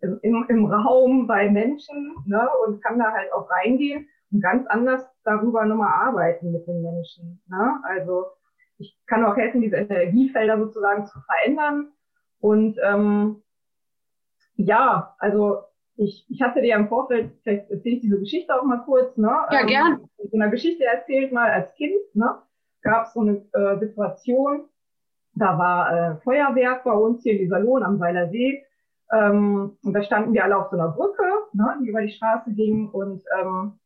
[0.00, 2.48] Im, im Raum bei Menschen ne?
[2.64, 7.42] und kann da halt auch reingehen und ganz anders darüber nochmal arbeiten mit den Menschen.
[7.48, 7.80] Ne?
[7.82, 8.26] Also
[8.78, 11.92] ich kann auch helfen, diese Energiefelder sozusagen zu verändern.
[12.40, 13.42] Und ähm,
[14.56, 15.64] ja, also
[16.00, 19.16] ich, ich hatte dir ja im Vorfeld, vielleicht erzähle ich diese Geschichte auch mal kurz,
[19.16, 19.28] ne?
[19.50, 20.08] Ja, ähm, gern.
[20.18, 22.38] So eine Geschichte erzählt mal als Kind, ne?
[22.82, 24.64] Gab es so eine äh, Situation,
[25.34, 28.64] da war äh, Feuerwerk bei uns hier in Iserlohn am Weiler See.
[29.12, 32.52] Ähm, und da standen wir alle auf so einer Brücke, ne, die über die Straße
[32.52, 32.88] ging.
[32.88, 33.78] Und ähm,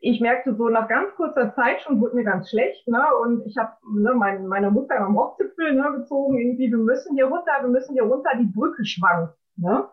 [0.00, 2.86] ich merkte so nach ganz kurzer Zeit schon, wurde mir ganz schlecht.
[2.88, 7.14] Ne, und ich habe ne, mein, meine Mutter am Rockzipfel ne, gezogen, irgendwie, wir müssen
[7.14, 9.34] hier runter, wir müssen hier runter, die Brücke schwankt.
[9.56, 9.88] Ne?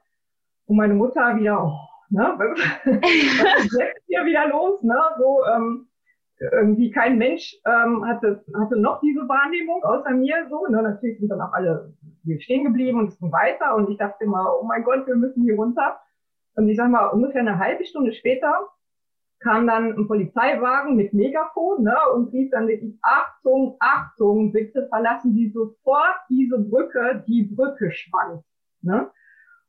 [0.65, 4.81] Und meine Mutter wieder, oh, ne, was ist jetzt hier wieder los?
[4.83, 4.99] Ne?
[5.17, 5.87] So, ähm,
[6.39, 10.65] irgendwie kein Mensch ähm, hatte, hatte noch diese Wahrnehmung außer mir so.
[10.67, 10.81] Ne?
[10.81, 14.23] Natürlich sind dann auch alle hier stehen geblieben und es ging weiter und ich dachte
[14.23, 15.99] immer, oh mein Gott, wir müssen hier runter.
[16.55, 18.67] Und ich sag mal, ungefähr eine halbe Stunde später
[19.39, 25.33] kam dann ein Polizeiwagen mit Megafon ne, und rief dann wirklich, Achtung, Achtung, bitte verlassen
[25.35, 28.43] Sie sofort diese Brücke, die Brücke schwankt.
[28.81, 29.11] Ne?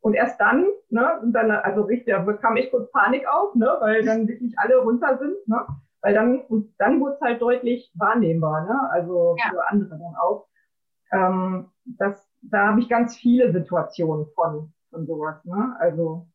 [0.01, 3.77] Und erst dann, ne, und dann, also richtig, da bekam ich kurz Panik auf, ne,
[3.81, 5.67] weil dann wirklich alle runter sind, ne,
[6.01, 9.51] weil dann, und dann wurde es halt deutlich wahrnehmbar, ne, also ja.
[9.51, 10.47] für andere dann auch.
[11.13, 16.27] Ähm, das, da habe ich ganz viele Situationen von, von sowas, ne, also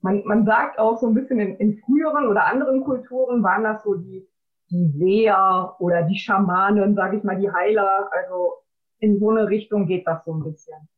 [0.00, 3.82] man, man sagt auch so ein bisschen in, in früheren oder anderen Kulturen waren das
[3.82, 4.28] so die,
[4.70, 8.58] die Seher oder die Schamanen, sage ich mal, die Heiler, also
[9.00, 10.88] in so eine Richtung geht das so ein bisschen.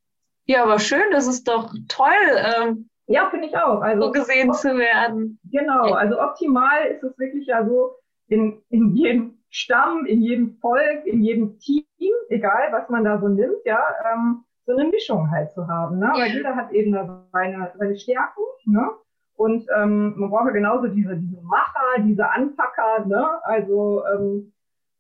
[0.50, 2.08] Ja, aber schön, das ist doch toll.
[2.36, 3.82] Ähm, ja, finde ich auch.
[3.82, 5.38] Also, so gesehen zu werden.
[5.44, 7.92] Genau, also optimal ist es wirklich ja so,
[8.26, 11.84] in, in jedem Stamm, in jedem Volk, in jedem Team,
[12.30, 13.80] egal was man da so nimmt, ja,
[14.12, 16.00] ähm, so eine Mischung halt zu haben.
[16.00, 16.10] Ne?
[16.16, 16.90] Weil jeder hat eben
[17.30, 18.90] seine, seine Stärken, ne?
[19.36, 23.24] Und ähm, man braucht ja genauso diese, diese Macher, diese Anpacker, ne?
[23.44, 24.52] Also ähm,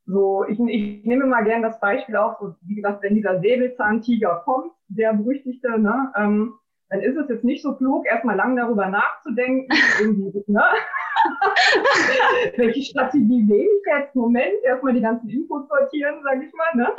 [0.06, 4.42] so, ich, ich nehme mal gern das Beispiel auf, so, wie gesagt, wenn dieser Säbelzahntiger
[4.44, 6.54] kommt, der berüchtigte, ne, ähm,
[6.88, 9.68] dann ist es jetzt nicht so klug, erstmal lang darüber nachzudenken,
[10.00, 10.62] irgendwie, ne?
[12.56, 14.16] welche Strategie wähle ich jetzt?
[14.16, 16.92] Moment, erstmal die ganzen Infos sortieren, sage ich mal, ne?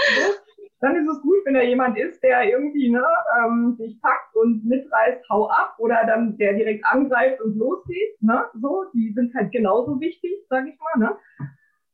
[0.81, 3.05] Dann ist es gut, wenn da jemand ist, der irgendwie ne,
[3.37, 8.19] ähm, sich packt und mitreißt, hau ab, oder dann der direkt angreift und losgeht.
[8.19, 8.45] Ne?
[8.59, 11.05] So, die sind halt genauso wichtig, sage ich mal.
[11.05, 11.17] Ne?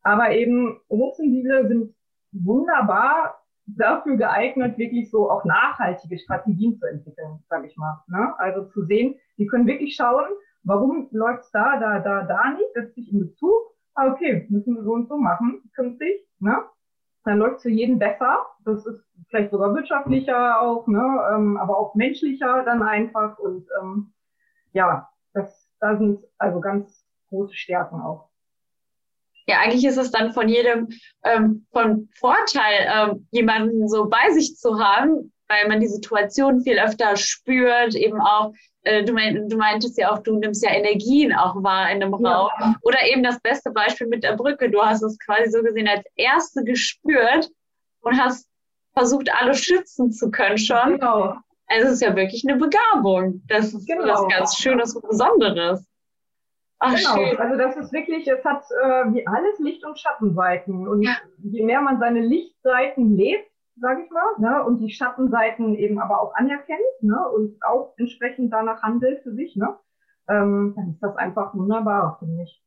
[0.08, 1.94] Aber eben Hochsensible sind
[2.32, 8.02] wunderbar dafür geeignet, wirklich so auch nachhaltige Strategien zu entwickeln, sage ich mal.
[8.08, 8.34] Ne?
[8.40, 10.24] Also zu sehen, die können wirklich schauen,
[10.64, 13.76] warum läuft's da, da, da, da nicht, setzt sich in Bezug.
[13.96, 16.26] Ah, okay, müssen wir so und so machen, künftig.
[16.40, 16.56] Ne?
[17.26, 18.46] Dann läuft für jeden besser.
[18.64, 21.04] Das ist vielleicht sogar wirtschaftlicher auch, ne?
[21.34, 23.38] ähm, aber auch menschlicher dann einfach.
[23.40, 24.14] Und ähm,
[24.72, 28.30] ja, das, da sind also ganz große Stärken auch
[29.48, 30.90] ja, eigentlich ist es dann von jedem
[31.24, 36.78] ähm, von Vorteil, ähm, jemanden so bei sich zu haben, weil man die Situation viel
[36.80, 41.34] öfter spürt, eben auch, äh, du, mein, du meintest ja auch, du nimmst ja Energien
[41.34, 42.50] auch wahr in einem Raum.
[42.60, 42.76] Ja.
[42.82, 44.70] Oder eben das beste Beispiel mit der Brücke.
[44.70, 47.50] Du hast es quasi so gesehen als Erste gespürt
[48.02, 48.48] und hast
[48.94, 50.94] versucht, alle schützen zu können schon.
[51.00, 51.36] Genau.
[51.68, 53.44] Also es ist ja wirklich eine Begabung.
[53.48, 54.08] Das ist genau.
[54.08, 55.86] was ganz Schönes und Besonderes.
[56.80, 57.38] Ach, genau, schön.
[57.40, 60.88] also das ist wirklich, es hat äh, wie alles Licht- und Schattenseiten.
[60.88, 61.14] Und ja.
[61.40, 66.22] je mehr man seine Lichtseiten lebt, sage ich mal, ne, und die Schattenseiten eben aber
[66.22, 69.76] auch anerkennt ne, und auch entsprechend danach handelt für sich, ne,
[70.30, 72.64] ähm, dann ist das einfach wunderbar, finde ich.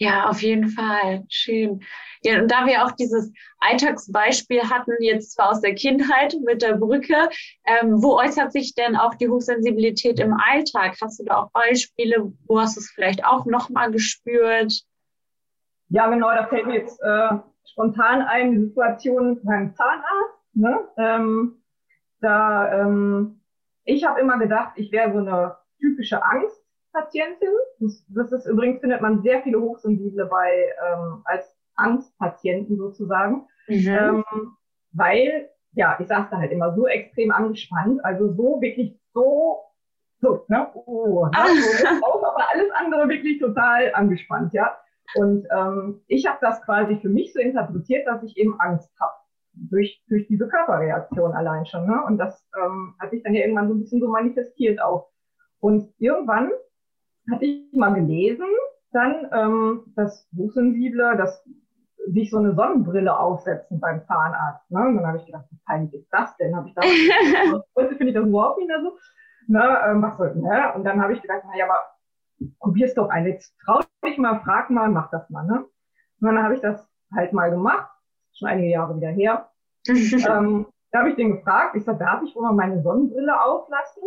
[0.00, 1.24] Ja, auf jeden Fall.
[1.28, 1.80] Schön.
[2.22, 6.76] Ja, und da wir auch dieses Alltagsbeispiel hatten, jetzt zwar aus der Kindheit mit der
[6.76, 7.28] Brücke,
[7.64, 10.96] ähm, wo äußert sich denn auch die Hochsensibilität im Alltag?
[11.00, 12.32] Hast du da auch Beispiele?
[12.46, 14.82] Wo hast du es vielleicht auch nochmal gespürt?
[15.88, 17.30] Ja, genau, da fällt mir jetzt äh,
[17.64, 20.38] spontan ein, Situation beim Zahnarzt.
[20.54, 20.78] Ne?
[20.96, 21.62] Ähm,
[22.20, 23.40] da, ähm,
[23.84, 26.57] ich habe immer gedacht, ich wäre so eine typische Angst.
[26.92, 27.48] Patientin.
[27.80, 33.46] Das, das ist übrigens, findet man sehr viele Hochsensible bei ähm, als Angstpatienten sozusagen.
[33.68, 33.88] Mhm.
[33.88, 34.24] Ähm,
[34.92, 39.60] weil, ja, ich sag's da halt immer, so extrem angespannt, also so wirklich so,
[40.20, 44.76] so, ne, oh, ne, so, auch, aber alles andere wirklich total angespannt, ja.
[45.14, 49.12] Und ähm, ich habe das quasi für mich so interpretiert, dass ich eben Angst habe.
[49.60, 51.84] Durch, durch diese Körperreaktion allein schon.
[51.86, 52.00] Ne?
[52.06, 55.10] Und das ähm, hat sich dann ja irgendwann so ein bisschen so manifestiert auch.
[55.58, 56.50] Und irgendwann
[57.30, 58.46] hatte ich mal gelesen,
[58.92, 61.44] dann, ähm, das Hochsensible, das
[62.06, 64.70] sich so eine Sonnenbrille aufsetzen beim Zahnarzt.
[64.70, 64.80] Ne?
[64.80, 66.56] Und dann habe ich gedacht, wie peinlich ist das denn?
[66.56, 66.82] Habe ich da
[67.76, 68.96] heute finde ich das überhaupt nicht mehr so.
[69.46, 69.78] Ne?
[69.86, 70.72] Ähm, was soll, ne?
[70.74, 71.84] Und dann habe ich gedacht, naja, aber
[72.60, 73.26] probier's doch ein.
[73.26, 75.44] Jetzt trau dich mal, frag mal, mach das mal.
[75.44, 75.64] Ne?
[76.20, 77.90] Und dann habe ich das halt mal gemacht,
[78.34, 79.50] schon einige Jahre wieder her.
[79.88, 84.02] ähm, da habe ich den gefragt, ich sage, darf ich wohl mal meine Sonnenbrille auflassen?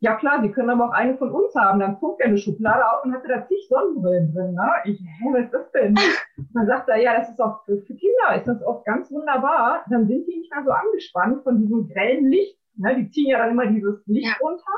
[0.00, 1.78] Ja klar, Sie können aber auch eine von uns haben.
[1.78, 4.54] Dann zog er eine Schublade auf und hatte da zig Sonnenbrillen drin.
[4.54, 4.70] Ne?
[4.84, 5.94] Ich, hä, was ist das denn?
[6.54, 9.84] dann sagt er, ja, das ist auch für, für Kinder, ist das auch ganz wunderbar.
[9.90, 12.58] Dann sind die nicht mehr so angespannt von diesem grellen Licht.
[12.76, 12.96] Ne?
[12.96, 14.36] Die ziehen ja dann immer dieses Licht ja.
[14.40, 14.72] runter.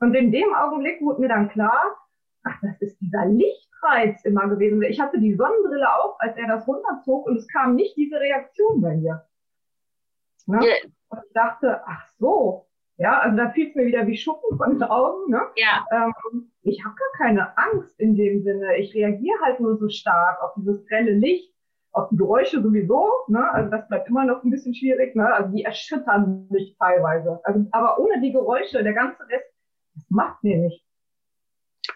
[0.00, 1.96] Und in dem Augenblick wurde mir dann klar,
[2.44, 4.80] ach, das ist dieser Lichtreiz immer gewesen.
[4.82, 8.80] Ich hatte die Sonnenbrille auf, als er das runterzog und es kam nicht diese Reaktion
[8.80, 9.26] bei mir.
[10.46, 10.60] Ne?
[10.62, 10.74] Ja.
[11.10, 12.67] Und ich dachte, ach so,
[12.98, 15.30] ja, also da fiel es mir wieder wie Schuppen von den Augen.
[15.30, 15.40] Ne?
[15.54, 15.86] Ja.
[15.92, 18.76] Ähm, ich habe gar keine Angst in dem Sinne.
[18.76, 21.54] Ich reagiere halt nur so stark auf dieses grelle Licht,
[21.92, 23.08] auf die Geräusche sowieso.
[23.28, 23.48] Ne?
[23.52, 25.14] Also das bleibt immer noch ein bisschen schwierig.
[25.14, 25.32] Ne?
[25.32, 27.40] Also die erschüttern mich teilweise.
[27.44, 29.46] Also, aber ohne die Geräusche, der ganze Rest,
[29.94, 30.84] das macht mir nicht.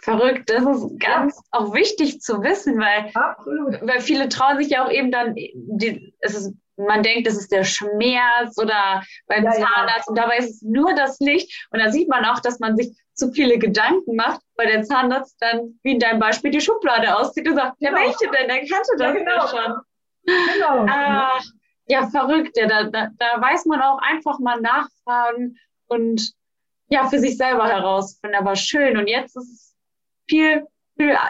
[0.02, 1.42] Verrückt, das ist ganz ja.
[1.50, 3.80] auch wichtig zu wissen, weil, Absolut.
[3.82, 7.52] weil viele trauen sich ja auch eben dann, die, es ist man denkt, es ist
[7.52, 10.08] der Schmerz oder beim ja, Zahnarzt ja.
[10.08, 11.66] und dabei ist es nur das Licht.
[11.70, 15.36] Und da sieht man auch, dass man sich zu viele Gedanken macht, weil der Zahnarzt
[15.40, 17.92] dann, wie in deinem Beispiel, die Schublade auszieht und sagt, genau.
[17.92, 18.48] ja, welche denn?
[18.48, 19.46] Der kannte das ja, genau.
[19.46, 19.80] schon.
[20.24, 20.86] Genau.
[20.88, 21.44] Ach,
[21.86, 22.56] ja, verrückt.
[22.56, 25.58] Ja, da, da, da weiß man auch einfach mal nachfragen
[25.88, 26.32] und
[26.88, 28.36] ja, für sich selber herausfinden.
[28.36, 28.96] Aber schön.
[28.96, 29.76] Und jetzt ist es
[30.28, 30.66] viel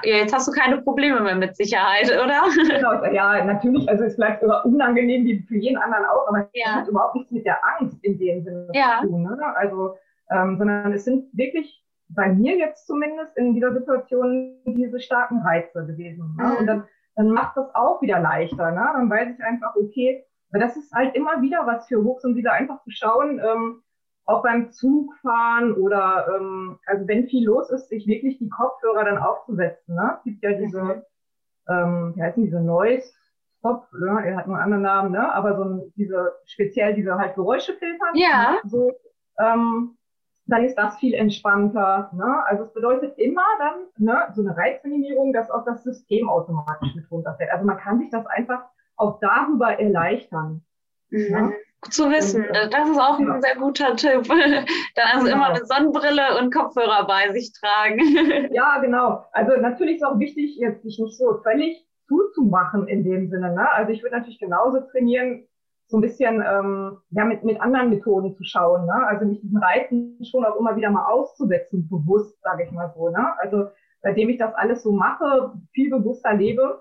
[0.04, 2.42] jetzt hast du keine Probleme mehr mit Sicherheit, oder?
[2.54, 3.88] Genau, ja, natürlich.
[3.88, 6.74] Also es bleibt sogar unangenehm wie für jeden anderen auch, aber es ja.
[6.76, 9.00] hat überhaupt nichts mit der Angst in dem Sinne ja.
[9.00, 9.22] zu tun.
[9.22, 9.38] Ne?
[9.56, 9.96] Also,
[10.30, 15.87] ähm, sondern es sind wirklich bei mir jetzt zumindest in dieser Situation diese starken Reize
[15.87, 16.37] gewesen.
[16.38, 16.44] Ne?
[16.44, 16.56] Mhm.
[16.58, 16.85] Und dann,
[17.16, 18.70] dann macht das auch wieder leichter.
[18.70, 18.87] Ne?
[18.94, 22.82] Dann weiß ich einfach, okay, weil das ist halt immer wieder was für Hochsensible, einfach
[22.82, 23.82] zu schauen, ähm,
[24.24, 29.18] auch beim Zugfahren oder ähm, also wenn viel los ist, sich wirklich die Kopfhörer dann
[29.18, 29.94] aufzusetzen.
[29.94, 30.14] Ne?
[30.18, 31.02] Es gibt ja diese, mhm.
[31.68, 33.12] ähm, wie heißen diese Noise
[33.58, 34.26] Stop, ne?
[34.26, 35.32] er hat nur einen anderen Namen, ne?
[35.32, 38.14] aber so diese speziell diese halt Geräusche filtern.
[38.14, 38.52] Ja.
[38.52, 38.61] Ne?
[38.64, 38.92] So,
[39.38, 39.96] ähm,
[40.46, 42.11] dann ist das viel entspannter.
[42.12, 42.44] Ne?
[42.46, 47.08] Also es bedeutet immer dann ne, so eine Reizminimierung, dass auch das System automatisch mit
[47.11, 47.50] runterfällt.
[47.50, 48.64] Also man kann sich das einfach
[48.96, 50.64] auch darüber erleichtern.
[51.11, 51.30] Mhm.
[51.30, 51.52] Ne?
[51.90, 52.45] Zu wissen.
[52.45, 54.25] Äh, das ist auch ein sehr guter Tipp.
[54.29, 55.37] Dann also genau.
[55.37, 58.01] immer eine Sonnenbrille und Kopfhörer bei sich tragen.
[58.53, 59.25] Ja, genau.
[59.33, 63.55] Also natürlich ist auch wichtig, jetzt sich nicht so völlig zuzumachen in dem Sinne.
[63.55, 63.71] Ne?
[63.73, 65.47] Also ich würde natürlich genauso trainieren,
[65.87, 68.87] so ein bisschen ähm, ja, mit, mit anderen Methoden zu schauen.
[68.87, 69.07] Ne?
[69.07, 73.09] Also mich diesen Reizen schon auch immer wieder mal auszusetzen, bewusst, sage ich mal so.
[73.09, 73.38] Ne?
[73.38, 73.68] Also
[74.03, 76.81] seitdem ich das alles so mache, viel bewusster lebe,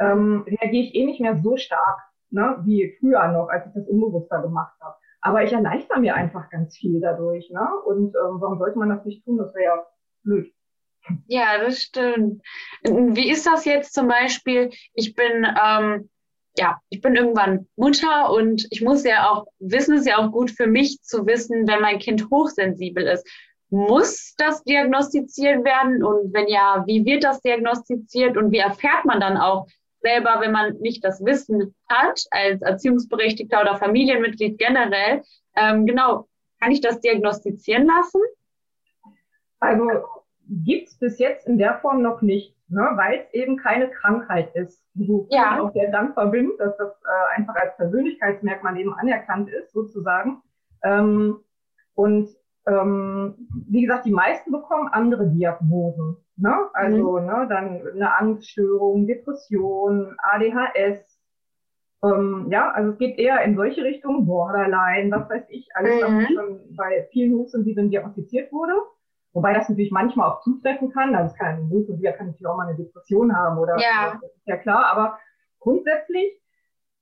[0.00, 3.86] ähm, reagiere ich eh nicht mehr so stark ne, wie früher noch, als ich das
[3.88, 4.96] unbewusster gemacht habe.
[5.20, 7.48] Aber ich erleichter mir einfach ganz viel dadurch.
[7.50, 7.66] Ne?
[7.86, 9.38] Und ähm, warum sollte man das nicht tun?
[9.38, 9.86] Das wäre ja
[10.24, 10.52] blöd.
[11.26, 12.42] Ja, das stimmt.
[12.82, 14.70] Wie ist das jetzt zum Beispiel?
[14.94, 16.10] Ich bin, ähm,
[16.56, 20.30] ja, ich bin irgendwann Mutter und ich muss ja auch wissen, es ist ja auch
[20.30, 23.26] gut für mich zu wissen, wenn mein Kind hochsensibel ist.
[23.70, 26.04] Muss das diagnostiziert werden?
[26.04, 28.36] Und wenn ja, wie wird das diagnostiziert?
[28.36, 29.66] Und wie erfährt man dann auch,
[30.02, 35.22] selber, wenn man nicht das Wissen hat, als Erziehungsberechtigter oder Familienmitglied generell,
[35.56, 36.28] ähm, genau,
[36.60, 38.20] kann ich das diagnostizieren lassen?
[39.60, 39.88] Also
[40.48, 44.54] gibt es bis jetzt in der Form noch nicht, ne, weil es eben keine Krankheit
[44.54, 44.84] ist.
[44.94, 45.60] Wo ja.
[45.60, 50.42] auch sehr dankbar bin, dass das äh, einfach als Persönlichkeitsmerkmal eben anerkannt ist, sozusagen.
[50.82, 51.40] Ähm,
[51.94, 52.28] und
[52.66, 56.16] ähm, wie gesagt, die meisten bekommen andere Diagnosen.
[56.36, 56.54] Ne?
[56.74, 57.26] Also mhm.
[57.26, 61.20] ne, dann eine Angststörung, Depression, ADHS.
[62.04, 66.16] Ähm, ja, also es geht eher in solche Richtungen, Borderline, was weiß ich, alles, mhm.
[66.16, 68.74] was schon bei vielen Hochsensiblen diagnostiziert wurde.
[69.32, 71.14] Wobei das natürlich manchmal auch zutreffen kann.
[71.14, 74.18] Also es kann ein Hochsensibler kann natürlich auch mal eine Depression haben oder ja.
[74.20, 74.86] das ist ja klar.
[74.92, 75.18] Aber
[75.58, 76.40] grundsätzlich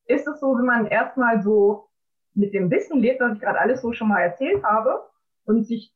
[0.07, 1.89] ist es so, wenn man erstmal so
[2.35, 5.11] mit dem Wissen lebt, was ich gerade alles so schon mal erzählt habe,
[5.45, 5.95] und sich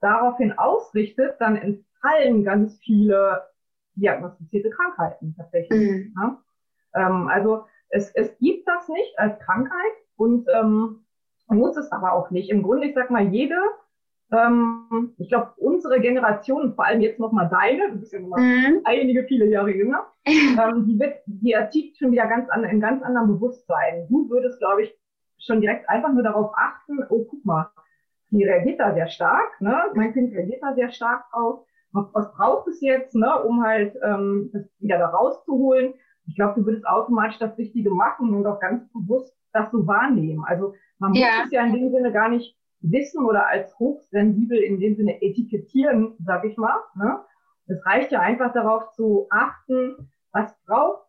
[0.00, 3.42] daraufhin ausrichtet, dann entfallen ganz viele
[3.94, 5.90] diagnostizierte Krankheiten tatsächlich.
[5.90, 6.14] Mhm.
[6.16, 6.42] Ja?
[6.94, 11.04] Ähm, also es, es gibt das nicht als Krankheit und ähm,
[11.48, 12.50] muss es aber auch nicht.
[12.50, 13.56] Im Grunde, ich sag mal, jede,
[14.32, 18.80] ähm, ich glaube, unsere Generation, vor allem jetzt nochmal deine, du bist ja nochmal mhm.
[18.84, 23.02] einige, viele Jahre jünger, ähm, die, wird, die erzieht schon wieder ganz an, in ganz
[23.02, 24.06] anderem Bewusstsein.
[24.08, 24.94] Du würdest, glaube ich,
[25.38, 27.70] schon direkt einfach nur darauf achten, oh, guck mal,
[28.32, 29.76] die reagiert da sehr stark, ne?
[29.94, 31.66] Mein Kind reagiert da sehr stark drauf.
[31.92, 35.92] Was braucht es jetzt, ne, um halt ähm, das wieder da rauszuholen?
[36.26, 40.42] Ich glaube, du würdest automatisch das Richtige machen und auch ganz bewusst das so wahrnehmen.
[40.46, 41.26] Also man ja.
[41.26, 45.20] muss es ja in dem Sinne gar nicht wissen oder als hochsensibel in dem Sinne
[45.20, 46.78] etikettieren, sag ich mal.
[46.96, 47.20] Ne?
[47.66, 51.02] Es reicht ja einfach darauf zu achten, was braucht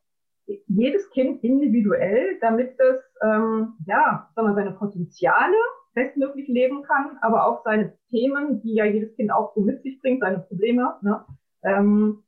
[0.68, 5.56] jedes Kind individuell, damit es ähm, ja, sagen wir, seine Potenziale
[5.94, 10.00] bestmöglich leben kann, aber auch seine Themen, die ja jedes Kind auch so mit sich
[10.00, 11.26] bringt, seine Probleme, ne,
[11.64, 12.24] ähm,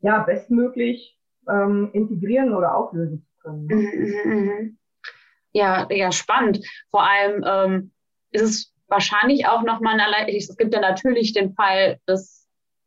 [0.00, 3.66] ja, bestmöglich ähm, integrieren oder auflösen zu können.
[3.66, 4.78] Mhm, mhm, mhm.
[5.52, 6.64] Ja, ja, spannend.
[6.90, 7.90] Vor allem ähm,
[8.30, 9.96] ist es wahrscheinlich auch nochmal
[10.28, 12.46] es gibt ja natürlich den Fall, dass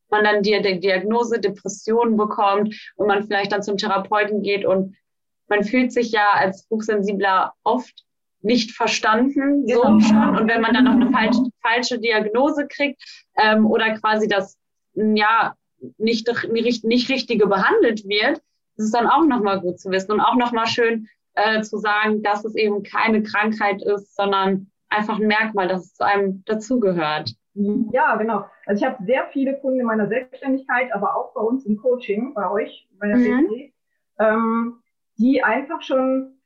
[0.09, 4.95] man dann die, die Diagnose Depression bekommt und man vielleicht dann zum Therapeuten geht und
[5.47, 8.05] man fühlt sich ja als Hochsensibler oft
[8.41, 9.99] nicht verstanden, so genau.
[9.99, 10.37] schon.
[10.37, 13.01] Und wenn man dann noch eine falsche, falsche Diagnose kriegt
[13.37, 14.57] ähm, oder quasi das
[14.93, 15.53] ja
[15.97, 18.37] nicht, nicht, nicht richtige behandelt wird,
[18.77, 22.23] ist es dann auch nochmal gut zu wissen und auch nochmal schön äh, zu sagen,
[22.23, 27.33] dass es eben keine Krankheit ist, sondern einfach ein Merkmal, dass es zu einem dazugehört.
[27.91, 28.45] Ja, genau.
[28.65, 32.33] Also ich habe sehr viele Kunden in meiner Selbstständigkeit, aber auch bei uns im Coaching,
[32.33, 33.71] bei euch, bei der mhm.
[34.19, 34.79] ähm,
[35.17, 36.38] die einfach schon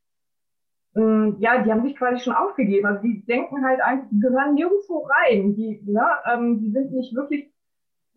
[0.95, 2.85] ja, die haben sich quasi schon aufgegeben.
[2.85, 5.55] Also die denken halt einfach, die gehören nirgendwo rein.
[5.55, 7.51] Die, ne, ähm, die sind nicht wirklich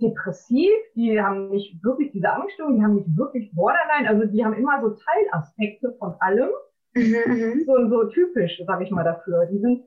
[0.00, 4.52] depressiv, die haben nicht wirklich diese Angststörung, die haben nicht wirklich Borderline, also die haben
[4.52, 6.50] immer so Teilaspekte von allem.
[6.94, 7.64] Mhm, mhm.
[7.64, 9.46] so, so typisch, sage ich mal dafür.
[9.46, 9.84] Die sind,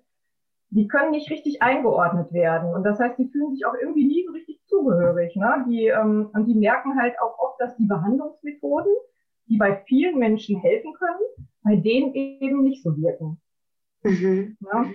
[0.69, 2.73] die können nicht richtig eingeordnet werden.
[2.73, 5.35] Und das heißt, die fühlen sich auch irgendwie nie so richtig zugehörig.
[5.35, 5.65] Ne?
[5.67, 8.91] Die, ähm, und die merken halt auch oft, dass die Behandlungsmethoden,
[9.47, 13.39] die bei vielen Menschen helfen können, bei denen eben nicht so wirken.
[14.03, 14.57] Mhm.
[14.61, 14.85] Ja?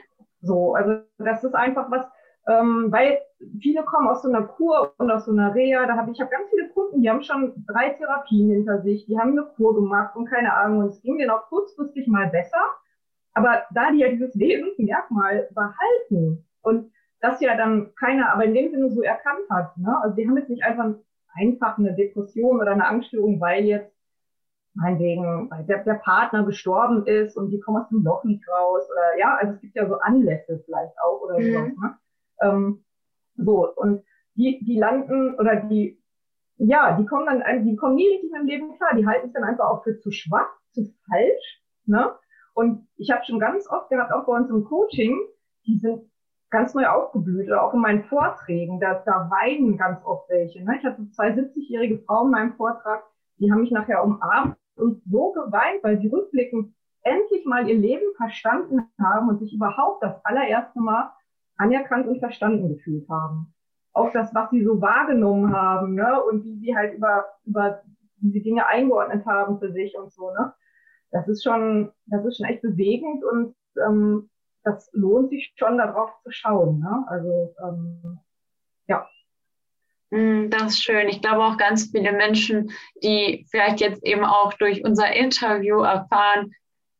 [0.42, 2.06] So, also das ist einfach was,
[2.46, 3.18] ähm, weil
[3.60, 5.86] viele kommen aus so einer Kur und aus so einer Reha.
[5.86, 9.18] Da habe ich habe ganz viele Kunden, die haben schon drei Therapien hinter sich, die
[9.18, 10.80] haben eine Kur gemacht und keine Ahnung.
[10.80, 12.62] Und es ging denen auch kurzfristig mal besser.
[13.32, 18.70] Aber da die ja dieses Wesensmerkmal behalten und das ja dann keiner, aber in dem
[18.70, 19.98] Sinne so erkannt hat, ne?
[20.02, 20.94] also die haben jetzt nicht einfach
[21.34, 23.93] einfach eine Depression oder eine Angststörung, weil jetzt
[24.74, 28.82] meinetwegen, weil der, der Partner gestorben ist und die kommen aus dem Loch nicht raus
[28.90, 31.52] oder ja, also es gibt ja so Anlässe vielleicht auch oder mhm.
[31.52, 31.98] sowas, ne?
[32.42, 32.84] Ähm,
[33.36, 36.00] so, und die, die landen oder die,
[36.56, 39.32] ja, die kommen dann, die kommen nie richtig mit dem Leben klar, die halten es
[39.32, 42.12] dann einfach auch für zu schwach, zu falsch, ne?
[42.54, 45.18] Und ich habe schon ganz oft gehabt, auch bei uns im Coaching,
[45.66, 46.08] die sind
[46.50, 50.62] ganz neu aufgeblüht oder auch in meinen Vorträgen, da, da weinen ganz oft welche.
[50.62, 50.76] Ne?
[50.78, 53.02] Ich hatte zwei 70-jährige Frauen in meinem Vortrag,
[53.38, 58.14] die haben mich nachher umarmt und so geweint, weil sie rückblickend endlich mal ihr Leben
[58.16, 61.12] verstanden haben und sich überhaupt das allererste Mal
[61.56, 63.54] anerkannt und verstanden gefühlt haben.
[63.92, 67.82] Auch das, was sie so wahrgenommen haben, ne, und wie sie halt über, über
[68.16, 70.52] diese Dinge eingeordnet haben für sich und so, ne.
[71.10, 73.54] Das ist schon, das ist schon echt bewegend und
[73.86, 74.30] ähm,
[74.64, 77.04] das lohnt sich schon darauf zu schauen, ne.
[77.06, 78.18] Also ähm,
[78.88, 79.06] ja.
[80.14, 81.08] Mm, das ist schön.
[81.08, 82.70] Ich glaube auch ganz viele Menschen,
[83.02, 86.52] die vielleicht jetzt eben auch durch unser Interview erfahren,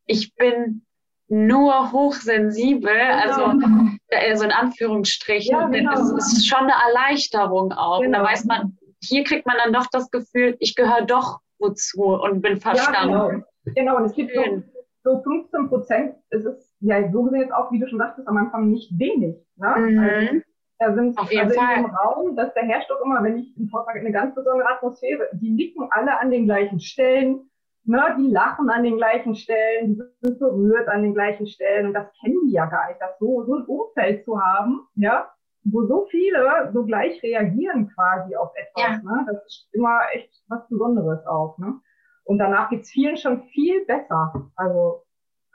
[0.07, 0.85] ich bin
[1.29, 3.45] nur hochsensibel, genau.
[3.47, 3.67] also
[4.09, 5.93] äh, so in Anführungsstrichen, ja, genau.
[5.93, 8.01] das ist schon eine Erleichterung auch.
[8.01, 8.19] Genau.
[8.19, 12.43] Da weiß man, hier kriegt man dann doch das Gefühl, ich gehöre doch wozu und
[12.43, 13.13] bin verstanden.
[13.13, 13.45] Ja, genau.
[13.75, 14.63] genau, und es gibt so,
[15.05, 18.37] so 15 Prozent, es ist ja so gesehen jetzt auch, wie du schon sagtest, am
[18.37, 19.37] Anfang nicht wenig.
[19.57, 19.75] Ne?
[19.79, 19.99] Mhm.
[19.99, 20.41] Also,
[20.79, 21.77] da sind Auf jeden also Fall.
[21.77, 24.69] in dem Raum, dass der herrscht doch immer, wenn ich einen Vortrag eine ganz besondere
[24.69, 27.49] Atmosphäre, die nicken alle an den gleichen Stellen,
[27.85, 31.95] ne, die lachen an den gleichen Stellen, die sind berührt an den gleichen Stellen und
[31.95, 35.31] das kennen die ja gar nicht, das so, so ein Umfeld zu haben, ja,
[35.65, 39.11] wo so viele so gleich reagieren quasi auf etwas, Ja.
[39.11, 41.81] ne, das ist immer echt was Besonderes auch, ne.
[42.25, 45.05] Und danach geht's vielen schon viel besser, also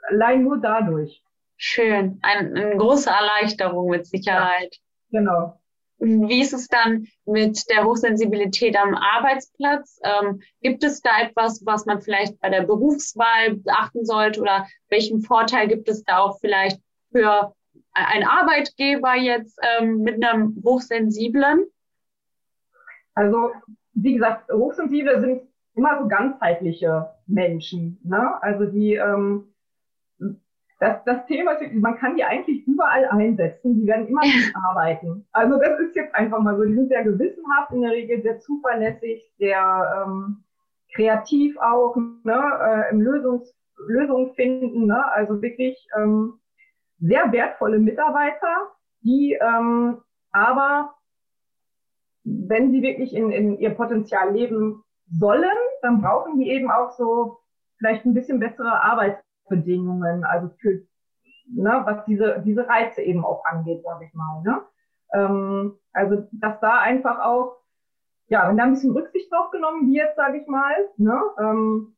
[0.08, 1.22] allein nur dadurch,
[1.62, 2.18] Schön.
[2.22, 4.78] Ein, eine große Erleichterung mit Sicherheit.
[5.10, 5.60] Genau.
[5.98, 10.00] Wie ist es dann mit der Hochsensibilität am Arbeitsplatz?
[10.02, 15.20] Ähm, gibt es da etwas, was man vielleicht bei der Berufswahl beachten sollte oder welchen
[15.20, 16.80] Vorteil gibt es da auch vielleicht
[17.12, 17.52] für
[17.92, 21.66] einen Arbeitgeber jetzt ähm, mit einem Hochsensiblen?
[23.14, 23.50] Also,
[23.92, 25.42] wie gesagt, Hochsensible sind
[25.74, 27.98] immer so ganzheitliche Menschen.
[28.04, 28.42] Ne?
[28.42, 29.49] Also die, ähm,
[30.80, 35.26] das, das Thema man kann die eigentlich überall einsetzen, die werden immer gut arbeiten.
[35.32, 38.40] Also das ist jetzt einfach mal so, die sind sehr gewissenhaft in der Regel, sehr
[38.40, 40.42] zuverlässig, sehr ähm,
[40.94, 42.42] kreativ auch, ne?
[42.62, 43.54] äh, im Lösungs
[43.88, 45.10] Lösungen finden, ne?
[45.12, 46.34] also wirklich ähm,
[46.98, 48.70] sehr wertvolle Mitarbeiter,
[49.02, 49.98] die ähm,
[50.32, 50.94] aber
[52.24, 55.44] wenn sie wirklich in, in ihr Potenzial leben sollen,
[55.82, 57.38] dann brauchen die eben auch so
[57.78, 58.82] vielleicht ein bisschen bessere
[59.50, 60.82] Arbeitsbedingungen, also für,
[61.52, 64.42] ne, was diese, diese Reize eben auch angeht, sage ich mal.
[64.42, 64.62] Ne?
[65.12, 67.56] Ähm, also, dass da einfach auch,
[68.28, 71.96] ja, wenn da ein bisschen Rücksicht drauf genommen wird, sage ich mal, ne, ähm,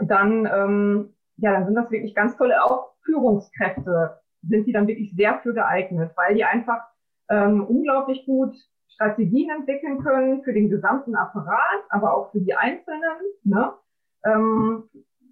[0.00, 5.14] dann, ähm, ja, dann sind das wirklich ganz tolle, auch Führungskräfte sind die dann wirklich
[5.16, 6.80] sehr für geeignet, weil die einfach
[7.28, 8.54] ähm, unglaublich gut
[8.88, 13.18] Strategien entwickeln können für den gesamten Apparat, aber auch für die Einzelnen.
[13.44, 13.72] Ne?
[14.24, 14.88] Ähm,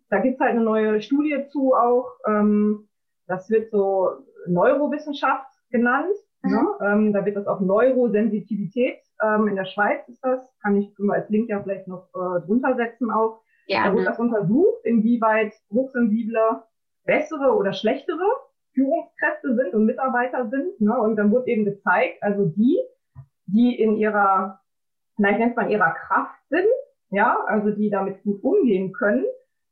[0.08, 2.10] da gibt's halt eine neue Studie zu auch.
[2.26, 2.88] Ähm,
[3.26, 4.10] das wird so
[4.46, 6.14] Neurowissenschaft genannt.
[6.42, 6.50] Mhm.
[6.50, 6.68] Ne?
[6.82, 8.98] Ähm, da wird das auch Neurosensitivität.
[9.22, 10.40] Ähm, in der Schweiz ist das.
[10.62, 13.42] Kann ich können wir als Link ja vielleicht noch äh, drunter setzen auch.
[13.68, 14.04] Da wurde Gerne.
[14.04, 16.62] das untersucht, inwieweit hochsensible
[17.04, 18.24] bessere oder schlechtere
[18.74, 20.80] Führungskräfte sind und Mitarbeiter sind.
[20.80, 20.96] Ne?
[21.00, 22.78] Und dann wurde eben gezeigt, also die,
[23.46, 24.60] die in ihrer,
[25.16, 26.68] vielleicht nennt man ihrer Kraft sind,
[27.10, 29.24] ja, also die damit gut umgehen können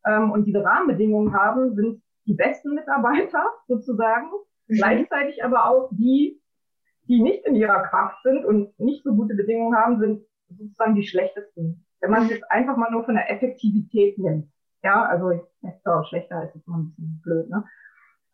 [0.06, 4.28] ähm, und diese Rahmenbedingungen haben, sind die besten Mitarbeiter sozusagen.
[4.68, 4.74] Mhm.
[4.76, 6.40] Gleichzeitig aber auch die,
[7.08, 11.06] die nicht in ihrer Kraft sind und nicht so gute Bedingungen haben, sind sozusagen die
[11.06, 11.86] schlechtesten.
[12.00, 14.50] Wenn man es jetzt einfach mal nur von der Effektivität nimmt.
[14.82, 15.40] Ja, also ich
[15.82, 17.64] glaube, schlechter ist jetzt mal ein bisschen blöd, ne?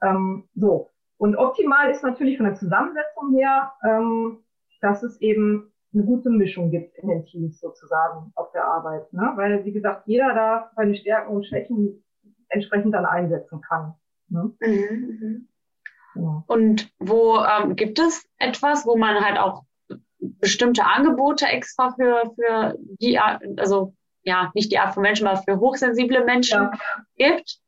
[0.03, 0.91] Ähm, so.
[1.18, 4.39] Und optimal ist natürlich von der Zusammensetzung her, ähm,
[4.81, 9.12] dass es eben eine gute Mischung gibt in den Teams sozusagen auf der Arbeit.
[9.12, 9.32] Ne?
[9.34, 12.05] Weil, wie gesagt, jeder da seine Stärken und Schwächen
[12.49, 13.95] entsprechend dann einsetzen kann.
[14.28, 14.53] Ne?
[14.61, 15.49] Mhm, mhm.
[16.14, 16.45] Genau.
[16.47, 19.64] Und wo ähm, gibt es etwas, wo man halt auch
[20.18, 25.43] bestimmte Angebote extra für, für die Art, also ja, nicht die Art von Menschen, aber
[25.43, 26.72] für hochsensible Menschen Ja.
[27.16, 27.59] gibt?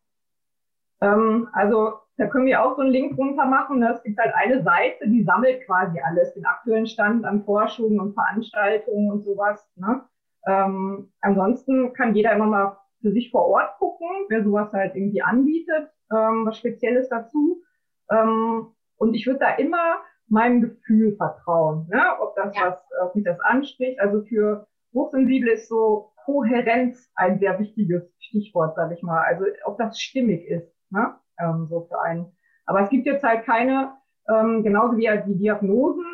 [1.00, 3.78] Ähm, also da können wir auch so einen Link runter machen.
[3.78, 3.90] Ne?
[3.92, 8.14] Es gibt halt eine Seite, die sammelt quasi alles, den aktuellen Stand an Forschungen und
[8.14, 9.66] Veranstaltungen und sowas.
[9.76, 10.02] Ne?
[10.46, 15.22] Ähm, ansonsten kann jeder immer mal für sich vor Ort gucken, wer sowas halt irgendwie
[15.22, 17.62] anbietet, ähm, was Spezielles dazu.
[18.10, 19.96] Ähm, und ich würde da immer
[20.28, 22.02] meinem Gefühl vertrauen, ne?
[22.20, 22.68] ob das Ja.
[22.68, 23.98] was, ob mich das anspricht.
[24.00, 29.22] Also für Hochsensible ist so Kohärenz ein sehr wichtiges Stichwort, sage ich mal.
[29.22, 31.14] Also ob das stimmig ist, ne?
[31.42, 32.26] Ähm, so für einen.
[32.66, 33.92] Aber es gibt jetzt halt keine,
[34.28, 36.04] ähm, genauso wie ja die Diagnosen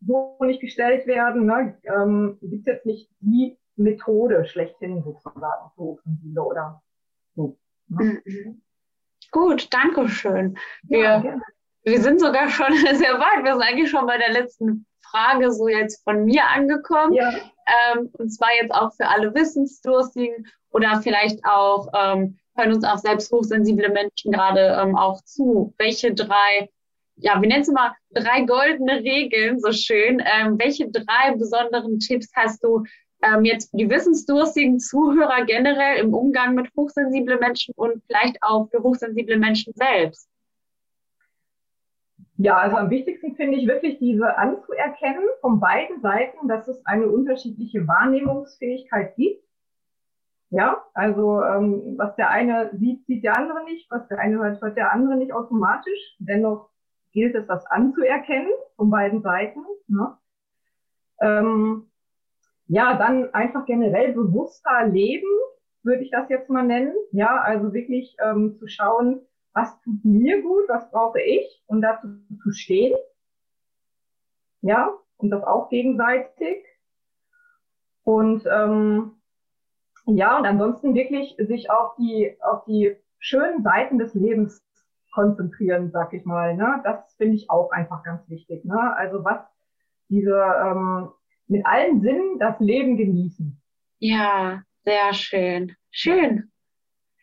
[0.00, 1.78] so nicht gestellt werden, ne?
[1.84, 6.82] ähm, gibt es jetzt nicht die Methode schlechthin sozusagen für Hochsensible oder
[7.34, 7.56] so.
[7.88, 8.20] Ne?
[8.24, 8.62] Mhm.
[9.32, 10.56] Gut, danke schön.
[10.88, 11.42] Ja, Wir, gerne.
[11.82, 13.44] wir sind sogar schon sehr weit.
[13.44, 17.12] Wir sind eigentlich schon bei der letzten Frage so jetzt von mir angekommen.
[17.12, 17.30] ja.
[17.92, 22.98] Ähm, und zwar jetzt auch für alle Wissensdurstigen oder vielleicht auch ähm, hören uns auch
[22.98, 25.74] selbst hochsensible Menschen gerade ähm, auch zu.
[25.78, 26.70] Welche drei,
[27.16, 30.22] ja, wir nennen es mal drei goldene Regeln, so schön.
[30.24, 32.84] Ähm, welche drei besonderen Tipps hast du
[33.22, 38.68] ähm, jetzt für die wissensdurstigen Zuhörer generell im Umgang mit hochsensiblen Menschen und vielleicht auch
[38.70, 40.28] für hochsensible Menschen selbst?
[42.38, 47.08] Ja, also am wichtigsten finde ich wirklich diese anzuerkennen von beiden Seiten, dass es eine
[47.08, 49.45] unterschiedliche Wahrnehmungsfähigkeit gibt.
[50.50, 54.60] Ja, also ähm, was der eine sieht, sieht der andere nicht, was der eine hört,
[54.62, 56.16] hört der andere nicht automatisch.
[56.18, 56.70] Dennoch
[57.12, 59.60] gilt es, das anzuerkennen von beiden Seiten.
[59.88, 60.16] Ne?
[61.20, 61.90] Ähm,
[62.68, 65.28] ja, dann einfach generell bewusster leben,
[65.82, 66.94] würde ich das jetzt mal nennen.
[67.10, 69.20] Ja, also wirklich ähm, zu schauen,
[69.52, 72.08] was tut mir gut, was brauche ich und dazu
[72.42, 72.94] zu stehen.
[74.60, 76.64] Ja, und das auch gegenseitig.
[78.04, 79.15] Und ähm,
[80.06, 84.62] ja, und ansonsten wirklich sich auf die, auf die schönen Seiten des Lebens
[85.12, 86.56] konzentrieren, sag ich mal.
[86.56, 86.80] Ne?
[86.84, 88.64] Das finde ich auch einfach ganz wichtig.
[88.64, 88.96] Ne?
[88.96, 89.40] Also was
[90.08, 91.08] diese ähm,
[91.48, 93.60] mit allen Sinnen das Leben genießen.
[93.98, 95.74] Ja, sehr schön.
[95.90, 96.52] Schön.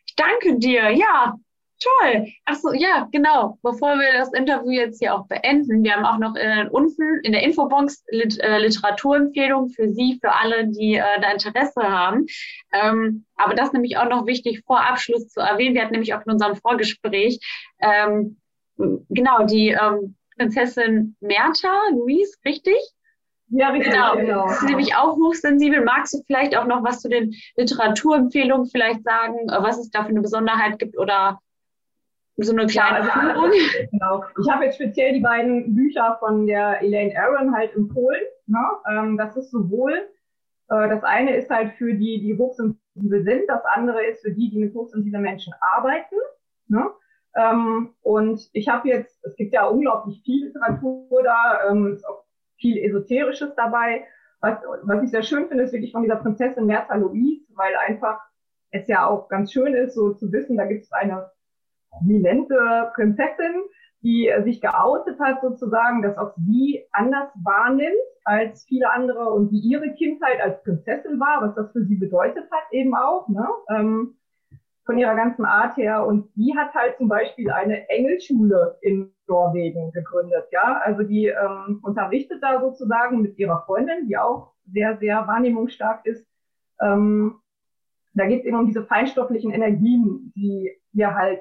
[0.06, 0.90] Ich danke dir.
[0.90, 1.34] Ja,
[1.80, 2.26] Toll.
[2.44, 3.58] Ach so, ja, genau.
[3.62, 7.32] Bevor wir das Interview jetzt hier auch beenden, wir haben auch noch in, unten in
[7.32, 12.26] der Infobox äh, Literaturempfehlungen für Sie, für alle, die äh, da Interesse haben.
[12.72, 15.74] Ähm, aber das ist nämlich auch noch wichtig vor Abschluss zu erwähnen.
[15.74, 17.40] Wir hatten nämlich auch in unserem Vorgespräch
[17.80, 18.38] ähm,
[18.76, 22.78] genau die ähm, Prinzessin Merta, Louise, richtig?
[23.48, 23.70] Ja.
[23.72, 24.16] Genau.
[24.16, 24.46] genau.
[24.46, 25.84] Das ist nämlich auch hochsensibel.
[25.84, 30.02] Magst du vielleicht auch noch was zu den Literaturempfehlungen vielleicht sagen, äh, was es da
[30.02, 31.40] für eine Besonderheit gibt oder
[32.36, 33.42] so eine kleine ja, also,
[33.90, 34.24] genau.
[34.40, 38.22] Ich habe jetzt speziell die beiden Bücher von der Elaine Aaron halt empfohlen.
[38.46, 38.58] Ne?
[38.90, 39.92] Ähm, das ist sowohl,
[40.68, 44.50] äh, das eine ist halt für die, die hochsensibel sind, das andere ist für die,
[44.50, 46.16] die mit hochsensiblen Menschen arbeiten.
[46.66, 46.90] Ne?
[47.36, 52.24] Ähm, und ich habe jetzt, es gibt ja unglaublich viel Literatur da, ähm, ist auch
[52.56, 54.04] viel Esoterisches dabei.
[54.40, 58.20] Was, was ich sehr schön finde, ist wirklich von dieser Prinzessin Merta Louise, weil einfach
[58.70, 61.30] es ja auch ganz schön ist, so zu wissen, da gibt es eine
[61.98, 63.64] prominente Prinzessin,
[64.02, 69.60] die sich geoutet hat sozusagen, dass auch sie anders wahrnimmt als viele andere und wie
[69.60, 73.46] ihre Kindheit als Prinzessin war, was das für sie bedeutet hat eben auch, ne?
[73.70, 74.16] Ähm,
[74.86, 76.06] von ihrer ganzen Art her.
[76.06, 80.80] Und die hat halt zum Beispiel eine Engelschule in Norwegen gegründet, ja.
[80.84, 86.26] Also die ähm, unterrichtet da sozusagen mit ihrer Freundin, die auch sehr, sehr wahrnehmungsstark ist.
[86.80, 87.36] Ähm,
[88.12, 91.40] da geht es eben um diese feinstofflichen Energien, die wir halt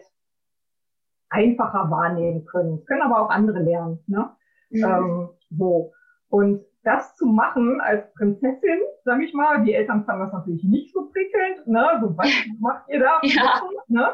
[1.34, 2.78] einfacher wahrnehmen können.
[2.78, 4.00] Das können aber auch andere lernen.
[4.08, 4.30] Ne?
[4.70, 4.84] Mhm.
[4.84, 5.92] Ähm, so.
[6.30, 10.94] Und das zu machen als Prinzessin, sage ich mal, die Eltern fanden das natürlich nicht
[10.94, 11.68] so prickelnd.
[11.68, 11.86] Ne?
[12.02, 12.28] So, was
[12.60, 13.20] macht ihr da?
[13.24, 13.62] ja.
[13.88, 14.10] Ne?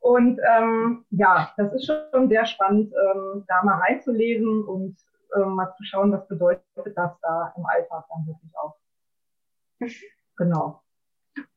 [0.00, 4.96] Und ähm, ja, das ist schon sehr spannend, ähm, da mal reinzulesen und
[5.36, 6.64] ähm, mal zu schauen, was bedeutet
[6.96, 8.76] das da im Alltag dann wirklich auch.
[10.36, 10.80] Genau.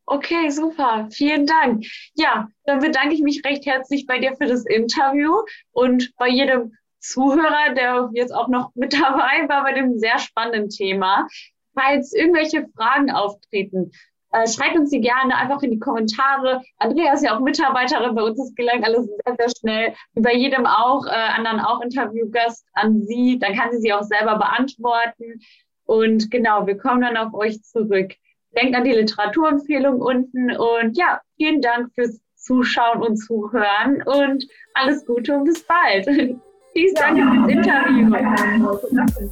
[0.06, 1.08] Okay, super.
[1.12, 1.86] Vielen Dank.
[2.16, 5.34] Ja, dann bedanke ich mich recht herzlich bei dir für das Interview
[5.72, 10.70] und bei jedem Zuhörer, der jetzt auch noch mit dabei war bei dem sehr spannenden
[10.70, 11.28] Thema.
[11.74, 13.92] Falls irgendwelche Fragen auftreten,
[14.34, 16.64] äh, schreibt uns sie gerne einfach in die Kommentare.
[16.78, 19.94] Andrea ist ja auch Mitarbeiterin, bei uns ist gelangt alles sehr, sehr schnell.
[20.14, 23.40] Wie bei jedem auch, äh, anderen auch Interviewgast an sie.
[23.40, 25.40] Dann kann sie sie auch selber beantworten.
[25.86, 28.14] Und genau, wir kommen dann auf euch zurück.
[28.56, 35.06] Denkt an die Literaturempfehlung unten und ja, vielen Dank fürs Zuschauen und Zuhören und alles
[35.06, 36.06] Gute und bis bald.
[36.76, 39.30] Tschüss, ja, danke fürs Interview.